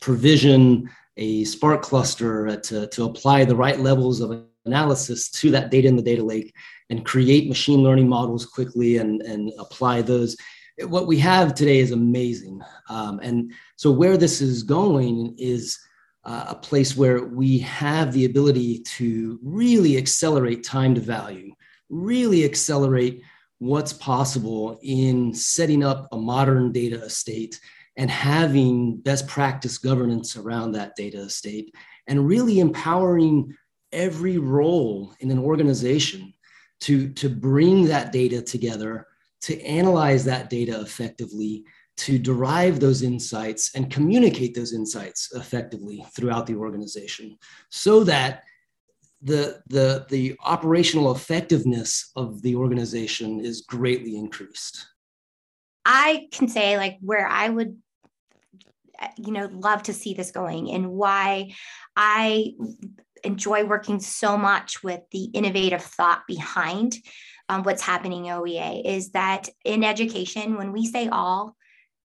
provision 0.00 0.90
a 1.16 1.44
Spark 1.44 1.82
cluster 1.82 2.56
to, 2.56 2.86
to 2.88 3.04
apply 3.04 3.44
the 3.44 3.56
right 3.56 3.80
levels 3.80 4.20
of 4.20 4.44
analysis 4.66 5.30
to 5.30 5.50
that 5.50 5.70
data 5.70 5.88
in 5.88 5.96
the 5.96 6.02
data 6.02 6.22
lake 6.22 6.54
and 6.90 7.06
create 7.06 7.48
machine 7.48 7.82
learning 7.82 8.08
models 8.08 8.44
quickly 8.44 8.98
and, 8.98 9.22
and 9.22 9.52
apply 9.58 10.02
those. 10.02 10.36
What 10.84 11.06
we 11.06 11.18
have 11.20 11.54
today 11.54 11.78
is 11.78 11.92
amazing. 11.92 12.60
Um, 12.90 13.18
and 13.22 13.52
so, 13.76 13.90
where 13.90 14.18
this 14.18 14.42
is 14.42 14.62
going 14.62 15.34
is 15.38 15.78
uh, 16.26 16.46
a 16.48 16.54
place 16.56 16.96
where 16.96 17.24
we 17.24 17.58
have 17.58 18.12
the 18.12 18.24
ability 18.24 18.80
to 18.80 19.38
really 19.42 19.96
accelerate 19.96 20.64
time 20.64 20.92
to 20.92 21.00
value, 21.00 21.54
really 21.88 22.44
accelerate 22.44 23.22
what's 23.58 23.92
possible 23.92 24.78
in 24.82 25.32
setting 25.32 25.84
up 25.84 26.08
a 26.10 26.16
modern 26.16 26.72
data 26.72 27.00
estate 27.02 27.60
and 27.96 28.10
having 28.10 28.96
best 28.98 29.28
practice 29.28 29.78
governance 29.78 30.36
around 30.36 30.72
that 30.72 30.96
data 30.96 31.18
estate 31.18 31.72
and 32.08 32.26
really 32.26 32.58
empowering 32.58 33.54
every 33.92 34.36
role 34.36 35.14
in 35.20 35.30
an 35.30 35.38
organization 35.38 36.34
to, 36.80 37.08
to 37.10 37.28
bring 37.28 37.84
that 37.84 38.10
data 38.10 38.42
together, 38.42 39.06
to 39.42 39.58
analyze 39.62 40.24
that 40.24 40.50
data 40.50 40.80
effectively, 40.80 41.64
to 41.96 42.18
derive 42.18 42.80
those 42.80 43.02
insights 43.02 43.74
and 43.74 43.90
communicate 43.90 44.54
those 44.54 44.74
insights 44.74 45.32
effectively 45.34 46.04
throughout 46.14 46.46
the 46.46 46.54
organization 46.54 47.38
so 47.70 48.04
that 48.04 48.44
the, 49.22 49.62
the, 49.68 50.06
the 50.10 50.36
operational 50.44 51.10
effectiveness 51.12 52.10
of 52.16 52.42
the 52.42 52.54
organization 52.54 53.40
is 53.40 53.62
greatly 53.62 54.16
increased. 54.16 54.86
I 55.84 56.28
can 56.32 56.48
say, 56.48 56.76
like, 56.76 56.98
where 57.00 57.26
I 57.26 57.48
would 57.48 57.76
you 59.18 59.30
know 59.30 59.46
love 59.52 59.82
to 59.82 59.92
see 59.92 60.14
this 60.14 60.30
going 60.30 60.72
and 60.72 60.90
why 60.90 61.52
i 61.96 62.54
enjoy 63.24 63.62
working 63.62 64.00
so 64.00 64.38
much 64.38 64.82
with 64.82 65.02
the 65.12 65.24
innovative 65.34 65.82
thought 65.82 66.22
behind 66.26 66.96
um, 67.48 67.62
what's 67.62 67.82
happening 67.82 68.24
OEA 68.24 68.84
is 68.84 69.10
that 69.10 69.48
in 69.64 69.84
education, 69.84 70.56
when 70.56 70.72
we 70.72 70.86
say 70.86 71.08
all, 71.08 71.55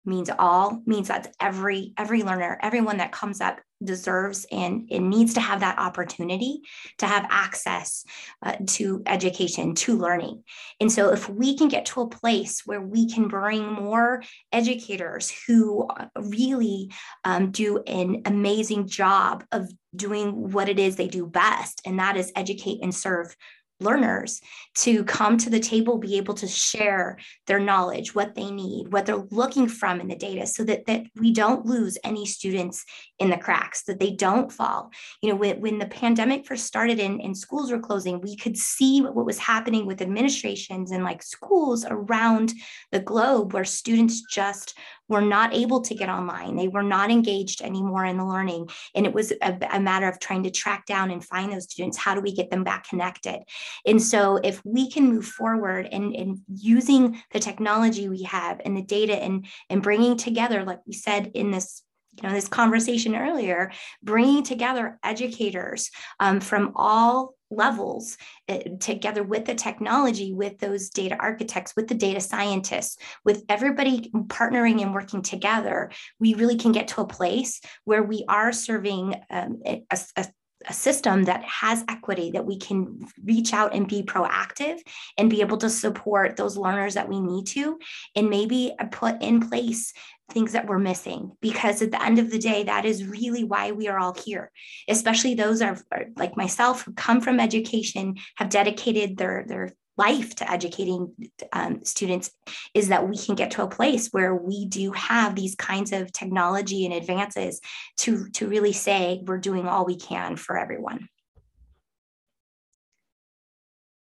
means 0.08 0.30
all 0.38 0.82
means 0.86 1.08
that 1.08 1.32
every 1.40 1.92
every 1.96 2.22
learner 2.22 2.58
everyone 2.62 2.96
that 2.96 3.12
comes 3.12 3.40
up 3.40 3.60
deserves 3.82 4.44
and 4.50 4.88
it 4.90 5.00
needs 5.00 5.34
to 5.34 5.40
have 5.40 5.60
that 5.60 5.78
opportunity 5.78 6.60
to 6.98 7.06
have 7.06 7.26
access 7.30 8.04
uh, 8.42 8.56
to 8.66 9.02
education 9.06 9.74
to 9.74 9.96
learning. 9.96 10.42
And 10.80 10.90
so 10.90 11.12
if 11.12 11.28
we 11.28 11.56
can 11.56 11.68
get 11.68 11.86
to 11.86 12.00
a 12.00 12.08
place 12.08 12.62
where 12.64 12.80
we 12.80 13.08
can 13.08 13.28
bring 13.28 13.72
more 13.72 14.22
educators 14.52 15.32
who 15.46 15.86
uh, 15.86 16.06
really 16.16 16.90
um, 17.24 17.50
do 17.50 17.82
an 17.86 18.22
amazing 18.24 18.88
job 18.88 19.44
of 19.52 19.68
doing 19.94 20.50
what 20.50 20.68
it 20.68 20.78
is 20.78 20.96
they 20.96 21.08
do 21.08 21.26
best 21.26 21.80
and 21.86 21.98
that 21.98 22.16
is 22.16 22.32
educate 22.36 22.80
and 22.82 22.94
serve 22.94 23.34
learners 23.80 24.40
to 24.74 25.04
come 25.04 25.36
to 25.38 25.50
the 25.50 25.60
table 25.60 25.98
be 25.98 26.16
able 26.16 26.34
to 26.34 26.46
share 26.46 27.18
their 27.46 27.60
knowledge 27.60 28.14
what 28.14 28.34
they 28.34 28.50
need 28.50 28.92
what 28.92 29.06
they're 29.06 29.24
looking 29.30 29.68
from 29.68 30.00
in 30.00 30.08
the 30.08 30.16
data 30.16 30.46
so 30.46 30.64
that, 30.64 30.86
that 30.86 31.04
we 31.16 31.32
don't 31.32 31.66
lose 31.66 31.96
any 32.04 32.26
students 32.26 32.84
in 33.18 33.30
the 33.30 33.36
cracks 33.36 33.84
that 33.84 33.98
they 33.98 34.10
don't 34.10 34.52
fall. 34.52 34.90
You 35.22 35.30
know 35.30 35.36
when, 35.36 35.60
when 35.60 35.78
the 35.78 35.86
pandemic 35.86 36.46
first 36.46 36.66
started 36.66 36.98
and, 36.98 37.20
and 37.20 37.36
schools 37.36 37.70
were 37.70 37.78
closing 37.78 38.20
we 38.20 38.36
could 38.36 38.56
see 38.56 39.00
what 39.00 39.26
was 39.26 39.38
happening 39.38 39.86
with 39.86 40.02
administrations 40.02 40.90
and 40.90 41.04
like 41.04 41.22
schools 41.22 41.84
around 41.88 42.52
the 42.92 43.00
globe 43.00 43.52
where 43.52 43.64
students 43.64 44.22
just 44.30 44.74
were 45.08 45.22
not 45.22 45.54
able 45.54 45.80
to 45.82 45.94
get 45.94 46.08
online. 46.08 46.56
They 46.56 46.68
were 46.68 46.82
not 46.82 47.10
engaged 47.10 47.62
anymore 47.62 48.04
in 48.04 48.18
the 48.18 48.24
learning. 48.24 48.68
And 48.94 49.06
it 49.06 49.12
was 49.12 49.32
a, 49.42 49.58
a, 49.70 49.80
matter 49.80 50.08
of 50.08 50.20
trying 50.20 50.42
to 50.42 50.50
track 50.50 50.86
down 50.86 51.10
and 51.10 51.24
find 51.24 51.52
those 51.52 51.64
students. 51.64 51.96
How 51.96 52.14
do 52.14 52.20
we 52.20 52.32
get 52.32 52.50
them 52.50 52.64
back 52.64 52.88
connected? 52.88 53.40
And 53.86 54.02
so, 54.02 54.36
if 54.36 54.62
we 54.64 54.90
can 54.90 55.08
move 55.08 55.26
forward 55.26 55.88
and, 55.90 56.14
and 56.14 56.38
using 56.54 57.22
the 57.32 57.40
technology 57.40 58.08
we 58.08 58.22
have 58.24 58.60
and 58.64 58.76
the 58.76 58.82
data 58.82 59.14
and, 59.14 59.46
and 59.70 59.82
bringing 59.82 60.16
together, 60.16 60.64
like 60.64 60.80
we 60.86 60.92
said 60.92 61.32
in 61.34 61.50
this 61.50 61.82
you 62.20 62.28
know 62.28 62.34
this 62.34 62.48
conversation 62.48 63.14
earlier 63.14 63.70
bringing 64.02 64.42
together 64.42 64.98
educators 65.04 65.90
um, 66.18 66.40
from 66.40 66.72
all 66.74 67.34
levels 67.50 68.16
uh, 68.48 68.58
together 68.80 69.22
with 69.22 69.44
the 69.44 69.54
technology 69.54 70.32
with 70.32 70.58
those 70.58 70.90
data 70.90 71.16
architects 71.18 71.74
with 71.76 71.88
the 71.88 71.94
data 71.94 72.20
scientists 72.20 72.98
with 73.24 73.44
everybody 73.48 74.11
partnering 74.26 74.82
and 74.82 74.94
working 74.94 75.22
together 75.22 75.90
we 76.20 76.34
really 76.34 76.56
can 76.56 76.72
get 76.72 76.88
to 76.88 77.00
a 77.00 77.06
place 77.06 77.61
where 77.84 78.02
we 78.02 78.24
are 78.28 78.52
serving 78.52 79.14
um, 79.30 79.61
a, 79.66 79.82
a, 80.16 80.26
a 80.66 80.72
system 80.72 81.24
that 81.24 81.44
has 81.44 81.84
equity 81.88 82.32
that 82.32 82.44
we 82.44 82.58
can 82.58 83.06
reach 83.24 83.52
out 83.52 83.74
and 83.74 83.88
be 83.88 84.02
proactive 84.02 84.78
and 85.16 85.30
be 85.30 85.40
able 85.40 85.56
to 85.58 85.70
support 85.70 86.36
those 86.36 86.56
learners 86.56 86.94
that 86.94 87.08
we 87.08 87.20
need 87.20 87.46
to 87.46 87.78
and 88.16 88.28
maybe 88.28 88.74
put 88.90 89.22
in 89.22 89.48
place 89.48 89.92
things 90.32 90.52
that 90.52 90.66
we're 90.66 90.78
missing. 90.78 91.32
Because 91.40 91.80
at 91.80 91.90
the 91.90 92.02
end 92.02 92.18
of 92.18 92.30
the 92.30 92.38
day 92.38 92.64
that 92.64 92.84
is 92.84 93.06
really 93.06 93.44
why 93.44 93.72
we 93.72 93.88
are 93.88 93.98
all 93.98 94.14
here. 94.14 94.50
Especially 94.88 95.34
those 95.34 95.62
are, 95.62 95.78
like 96.16 96.36
myself 96.36 96.82
who 96.82 96.92
come 96.92 97.20
from 97.20 97.40
education 97.40 98.16
have 98.36 98.50
dedicated 98.50 99.16
their 99.16 99.44
their 99.46 99.70
life 99.98 100.34
to 100.37 100.50
educating 100.50 101.12
um, 101.52 101.84
students 101.84 102.30
is 102.72 102.88
that 102.88 103.08
we 103.08 103.18
can 103.18 103.34
get 103.34 103.50
to 103.52 103.62
a 103.62 103.68
place 103.68 104.08
where 104.08 104.34
we 104.34 104.66
do 104.66 104.92
have 104.92 105.34
these 105.34 105.54
kinds 105.54 105.92
of 105.92 106.12
technology 106.12 106.84
and 106.87 106.94
advances 106.94 107.61
to 107.98 108.28
to 108.30 108.46
really 108.48 108.72
say 108.72 109.22
we're 109.26 109.38
doing 109.38 109.66
all 109.66 109.84
we 109.84 109.96
can 109.96 110.37
for 110.37 110.56
everyone. 110.58 111.08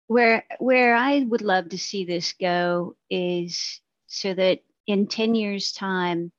Where 0.07 0.45
where 0.59 0.95
i 0.95 1.21
would 1.21 1.43
love 1.43 1.71
to 1.71 1.79
see 1.79 2.05
this 2.05 2.35
go 2.39 2.97
is 3.11 3.81
so 4.07 4.35
that 4.35 4.61
in 4.87 5.07
10 5.07 5.35
years' 5.35 5.73
time, 5.73 6.33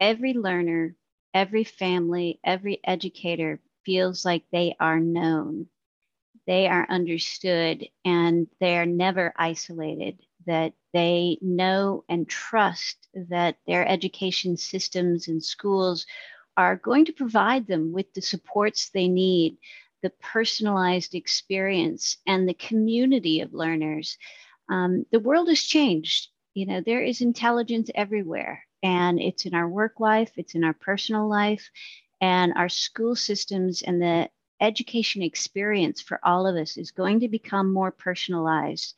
every 0.00 0.34
learner, 0.34 0.96
every 1.32 1.64
family, 1.64 2.40
every 2.44 2.80
educator 2.84 3.60
feels 3.84 4.24
like 4.24 4.44
they 4.50 4.74
are 4.80 4.98
known, 4.98 5.68
they 6.46 6.66
are 6.68 6.86
understood, 6.88 7.86
and 8.04 8.46
they 8.60 8.76
are 8.78 8.86
never 8.86 9.32
isolated, 9.36 10.20
that 10.46 10.72
they 10.92 11.38
know 11.42 12.04
and 12.08 12.28
trust 12.28 13.08
that 13.14 13.56
their 13.66 13.86
education 13.86 14.56
systems 14.56 15.28
and 15.28 15.42
schools 15.42 16.06
are 16.56 16.76
going 16.76 17.04
to 17.04 17.12
provide 17.12 17.66
them 17.66 17.92
with 17.92 18.12
the 18.14 18.22
supports 18.22 18.90
they 18.90 19.08
need, 19.08 19.58
the 20.02 20.10
personalized 20.22 21.14
experience, 21.14 22.16
and 22.26 22.48
the 22.48 22.54
community 22.54 23.40
of 23.40 23.52
learners. 23.52 24.16
Um, 24.68 25.04
the 25.12 25.20
world 25.20 25.48
has 25.48 25.60
changed 25.60 26.28
you 26.56 26.64
know, 26.64 26.80
there 26.80 27.02
is 27.02 27.20
intelligence 27.20 27.90
everywhere, 27.94 28.64
and 28.82 29.20
it's 29.20 29.44
in 29.44 29.54
our 29.54 29.68
work 29.68 30.00
life, 30.00 30.32
it's 30.36 30.54
in 30.54 30.64
our 30.64 30.72
personal 30.72 31.28
life, 31.28 31.70
and 32.22 32.54
our 32.56 32.70
school 32.70 33.14
systems 33.14 33.82
and 33.82 34.00
the 34.00 34.30
education 34.60 35.22
experience 35.22 36.00
for 36.00 36.20
all 36.22 36.46
of 36.46 36.56
us 36.56 36.76
is 36.76 36.90
going 36.90 37.20
to 37.20 37.28
become 37.28 37.72
more 37.72 37.90
personalized, 37.90 38.94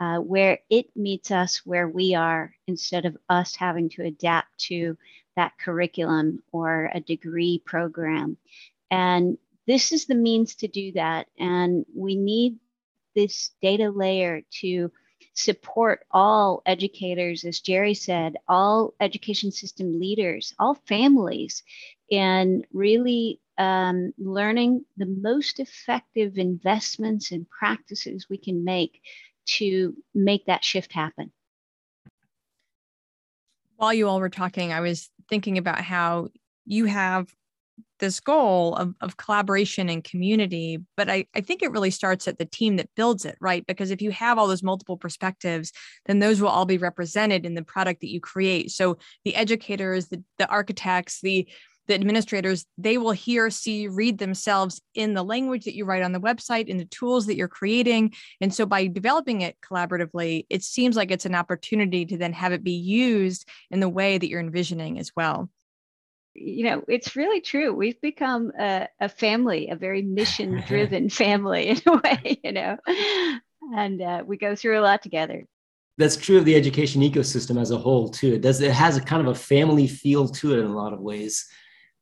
uh, 0.00 0.18
where 0.18 0.58
it 0.70 0.94
meets 0.96 1.30
us 1.30 1.62
where 1.64 1.88
we 1.88 2.14
are 2.14 2.54
instead 2.66 3.04
of 3.04 3.16
us 3.28 3.54
having 3.54 3.88
to 3.90 4.02
adapt 4.02 4.58
to 4.58 4.96
that 5.36 5.52
curriculum 5.58 6.42
or 6.52 6.90
a 6.92 7.00
degree 7.00 7.62
program. 7.64 8.36
And 8.90 9.38
this 9.66 9.92
is 9.92 10.06
the 10.06 10.14
means 10.14 10.56
to 10.56 10.68
do 10.68 10.92
that. 10.92 11.28
And 11.38 11.84
we 11.94 12.16
need 12.16 12.58
this 13.14 13.50
data 13.62 13.90
layer 13.90 14.42
to 14.60 14.90
support 15.34 16.04
all 16.10 16.62
educators, 16.66 17.44
as 17.44 17.60
Geri 17.60 17.94
said, 17.94 18.36
all 18.48 18.94
education 19.00 19.52
system 19.52 20.00
leaders, 20.00 20.54
all 20.58 20.74
families, 20.86 21.62
and 22.10 22.66
really 22.72 23.40
um, 23.58 24.12
learning 24.18 24.84
the 24.96 25.06
most 25.06 25.60
effective 25.60 26.38
investments 26.38 27.30
and 27.30 27.48
practices 27.48 28.26
we 28.28 28.38
can 28.38 28.64
make 28.64 29.00
to 29.46 29.94
make 30.14 30.46
that 30.46 30.64
shift 30.64 30.92
happen. 30.92 31.32
While 33.76 33.94
you 33.94 34.08
all 34.08 34.20
were 34.20 34.28
talking, 34.28 34.72
I 34.72 34.80
was 34.80 35.10
thinking 35.28 35.58
about 35.58 35.80
how 35.80 36.28
you 36.66 36.86
have 36.86 37.26
this 37.98 38.20
goal 38.20 38.74
of, 38.76 38.94
of 39.00 39.16
collaboration 39.16 39.88
and 39.88 40.02
community 40.02 40.78
but 40.96 41.08
I, 41.08 41.26
I 41.34 41.40
think 41.40 41.62
it 41.62 41.70
really 41.70 41.90
starts 41.90 42.26
at 42.26 42.38
the 42.38 42.44
team 42.44 42.76
that 42.76 42.88
builds 42.96 43.24
it 43.24 43.36
right 43.40 43.64
because 43.66 43.90
if 43.90 44.02
you 44.02 44.10
have 44.10 44.38
all 44.38 44.48
those 44.48 44.62
multiple 44.62 44.96
perspectives 44.96 45.72
then 46.06 46.18
those 46.18 46.40
will 46.40 46.48
all 46.48 46.64
be 46.64 46.78
represented 46.78 47.46
in 47.46 47.54
the 47.54 47.62
product 47.62 48.00
that 48.00 48.10
you 48.10 48.20
create 48.20 48.70
so 48.70 48.98
the 49.24 49.34
educators 49.34 50.08
the, 50.08 50.22
the 50.38 50.48
architects 50.48 51.20
the 51.22 51.48
the 51.90 51.94
administrators 51.96 52.66
they 52.78 52.98
will 52.98 53.10
hear 53.10 53.50
see 53.50 53.88
read 53.88 54.18
themselves 54.18 54.80
in 54.94 55.12
the 55.14 55.24
language 55.24 55.64
that 55.64 55.74
you 55.74 55.84
write 55.84 56.04
on 56.04 56.12
the 56.12 56.20
website 56.20 56.68
in 56.68 56.76
the 56.76 56.84
tools 56.84 57.26
that 57.26 57.34
you're 57.34 57.48
creating 57.48 58.14
and 58.40 58.54
so 58.54 58.64
by 58.64 58.86
developing 58.86 59.40
it 59.40 59.56
collaboratively 59.60 60.46
it 60.48 60.62
seems 60.62 60.94
like 60.94 61.10
it's 61.10 61.26
an 61.26 61.34
opportunity 61.34 62.06
to 62.06 62.16
then 62.16 62.32
have 62.32 62.52
it 62.52 62.62
be 62.62 62.70
used 62.70 63.44
in 63.72 63.80
the 63.80 63.88
way 63.88 64.18
that 64.18 64.28
you're 64.28 64.38
envisioning 64.38 65.00
as 65.00 65.10
well 65.16 65.50
you 66.32 66.62
know, 66.62 66.84
it's 66.86 67.16
really 67.16 67.40
true. 67.40 67.74
We've 67.74 68.00
become 68.00 68.52
a, 68.56 68.86
a 69.00 69.08
family, 69.08 69.68
a 69.68 69.74
very 69.74 70.00
mission 70.00 70.62
driven 70.64 71.10
family 71.10 71.70
in 71.70 71.80
a 71.86 71.96
way, 71.96 72.40
you 72.44 72.52
know, 72.52 72.76
and 73.74 74.00
uh, 74.00 74.22
we 74.24 74.36
go 74.36 74.54
through 74.54 74.78
a 74.78 74.80
lot 74.80 75.02
together. 75.02 75.44
That's 75.98 76.16
true 76.16 76.38
of 76.38 76.44
the 76.44 76.54
education 76.54 77.02
ecosystem 77.02 77.60
as 77.60 77.72
a 77.72 77.76
whole, 77.76 78.08
too. 78.08 78.34
It 78.34 78.42
does, 78.42 78.60
it 78.60 78.70
has 78.70 78.96
a 78.96 79.00
kind 79.00 79.26
of 79.26 79.34
a 79.34 79.38
family 79.38 79.88
feel 79.88 80.28
to 80.28 80.52
it 80.52 80.60
in 80.60 80.66
a 80.66 80.76
lot 80.76 80.92
of 80.92 81.00
ways 81.00 81.46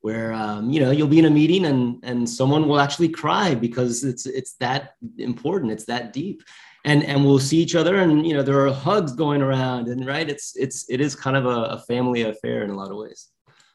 where 0.01 0.33
um, 0.33 0.71
you 0.71 0.81
know 0.81 0.91
you'll 0.91 1.09
be 1.09 1.19
in 1.19 1.25
a 1.25 1.31
meeting 1.31 1.67
and 1.67 1.99
and 2.03 2.29
someone 2.29 2.69
will 2.69 2.81
actually 2.81 3.09
cry 3.09 3.55
because 3.55 4.05
it's 4.05 4.27
it's 4.27 4.55
that 4.55 4.95
important 5.19 5.73
it's 5.73 5.87
that 5.87 6.13
deep. 6.13 6.43
And 6.85 7.05
and 7.05 7.25
we'll 7.25 7.41
see 7.41 7.59
each 7.59 7.75
other 7.75 7.97
and 7.97 8.27
you 8.27 8.35
know 8.35 8.43
there 8.43 8.65
are 8.65 8.73
hugs 8.73 9.13
going 9.13 9.43
around 9.43 9.89
and 9.89 10.07
right 10.07 10.29
it's 10.29 10.57
it's 10.57 10.89
it 10.89 11.01
is 11.01 11.15
kind 11.15 11.37
of 11.37 11.45
a, 11.45 11.77
a 11.77 11.79
family 11.81 12.23
affair 12.23 12.63
in 12.63 12.71
a 12.71 12.77
lot 12.77 12.91
of 12.91 12.97
ways. 12.97 13.29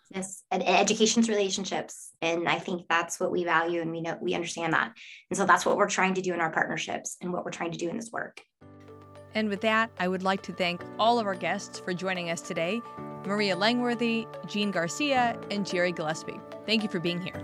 Yes 0.09 0.43
education's 0.51 1.27
relationships 1.27 2.11
and 2.21 2.47
i 2.47 2.59
think 2.59 2.87
that's 2.87 3.19
what 3.19 3.31
we 3.31 3.43
value 3.43 3.81
and 3.81 3.91
we 3.91 4.01
know 4.01 4.17
we 4.21 4.33
understand 4.35 4.73
that. 4.73 4.93
And 5.29 5.37
so 5.37 5.45
that's 5.45 5.65
what 5.65 5.75
we're 5.77 5.89
trying 5.89 6.13
to 6.15 6.21
do 6.21 6.33
in 6.33 6.39
our 6.39 6.51
partnerships 6.51 7.17
and 7.21 7.33
what 7.33 7.43
we're 7.43 7.51
trying 7.51 7.71
to 7.71 7.77
do 7.77 7.89
in 7.89 7.97
this 7.97 8.11
work 8.11 8.41
and 9.35 9.49
with 9.49 9.61
that 9.61 9.89
i 9.99 10.07
would 10.07 10.23
like 10.23 10.41
to 10.41 10.53
thank 10.53 10.81
all 10.99 11.19
of 11.19 11.25
our 11.25 11.35
guests 11.35 11.79
for 11.79 11.93
joining 11.93 12.29
us 12.29 12.41
today 12.41 12.81
maria 13.25 13.55
langworthy 13.55 14.27
Gene 14.47 14.71
Garcia 14.71 15.37
and 15.49 15.65
Geri 15.65 15.93
Gillespy. 15.93 16.39
Thank 16.65 16.83
you 16.83 16.89
for 16.89 16.99
being 16.99 17.21
here. 17.21 17.41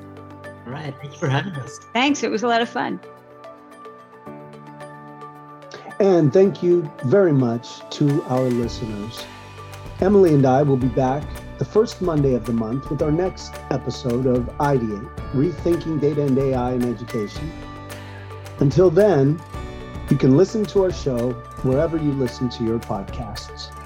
All 0.65 0.73
right 0.73 0.93
thanks 1.01 1.17
for 1.17 1.27
having 1.27 1.53
us. 1.53 1.79
Thanks 1.93 2.23
it 2.23 2.31
was 2.31 2.43
a 2.43 2.47
lot 2.47 2.61
of 2.61 2.69
fun. 2.69 2.99
And 5.99 6.31
thank 6.31 6.63
you 6.63 6.89
very 7.05 7.33
much 7.33 7.81
to 7.97 8.23
our 8.23 8.43
listeners. 8.43 9.25
Emily 9.99 10.33
and 10.33 10.45
i 10.45 10.63
will 10.63 10.77
be 10.77 10.87
back 10.87 11.23
the 11.57 11.65
first 11.65 12.01
Monday 12.01 12.35
of 12.35 12.45
the 12.45 12.53
month 12.53 12.89
with 12.89 13.01
our 13.01 13.11
next 13.11 13.53
episode 13.69 14.25
of 14.25 14.45
Ideate 14.59 15.13
Rethinking 15.33 15.99
Data 15.99 16.21
and 16.23 16.37
AI 16.37 16.71
in 16.71 16.83
Education. 16.83 17.51
Until 18.59 18.89
then, 18.89 19.41
you 20.09 20.17
can 20.17 20.35
listen 20.35 20.65
to 20.65 20.83
our 20.83 20.91
show 20.91 21.31
wherever 21.61 21.95
you 21.95 22.11
listen 22.13 22.49
to 22.49 22.63
your 22.63 22.79
podcasts. 22.79 23.78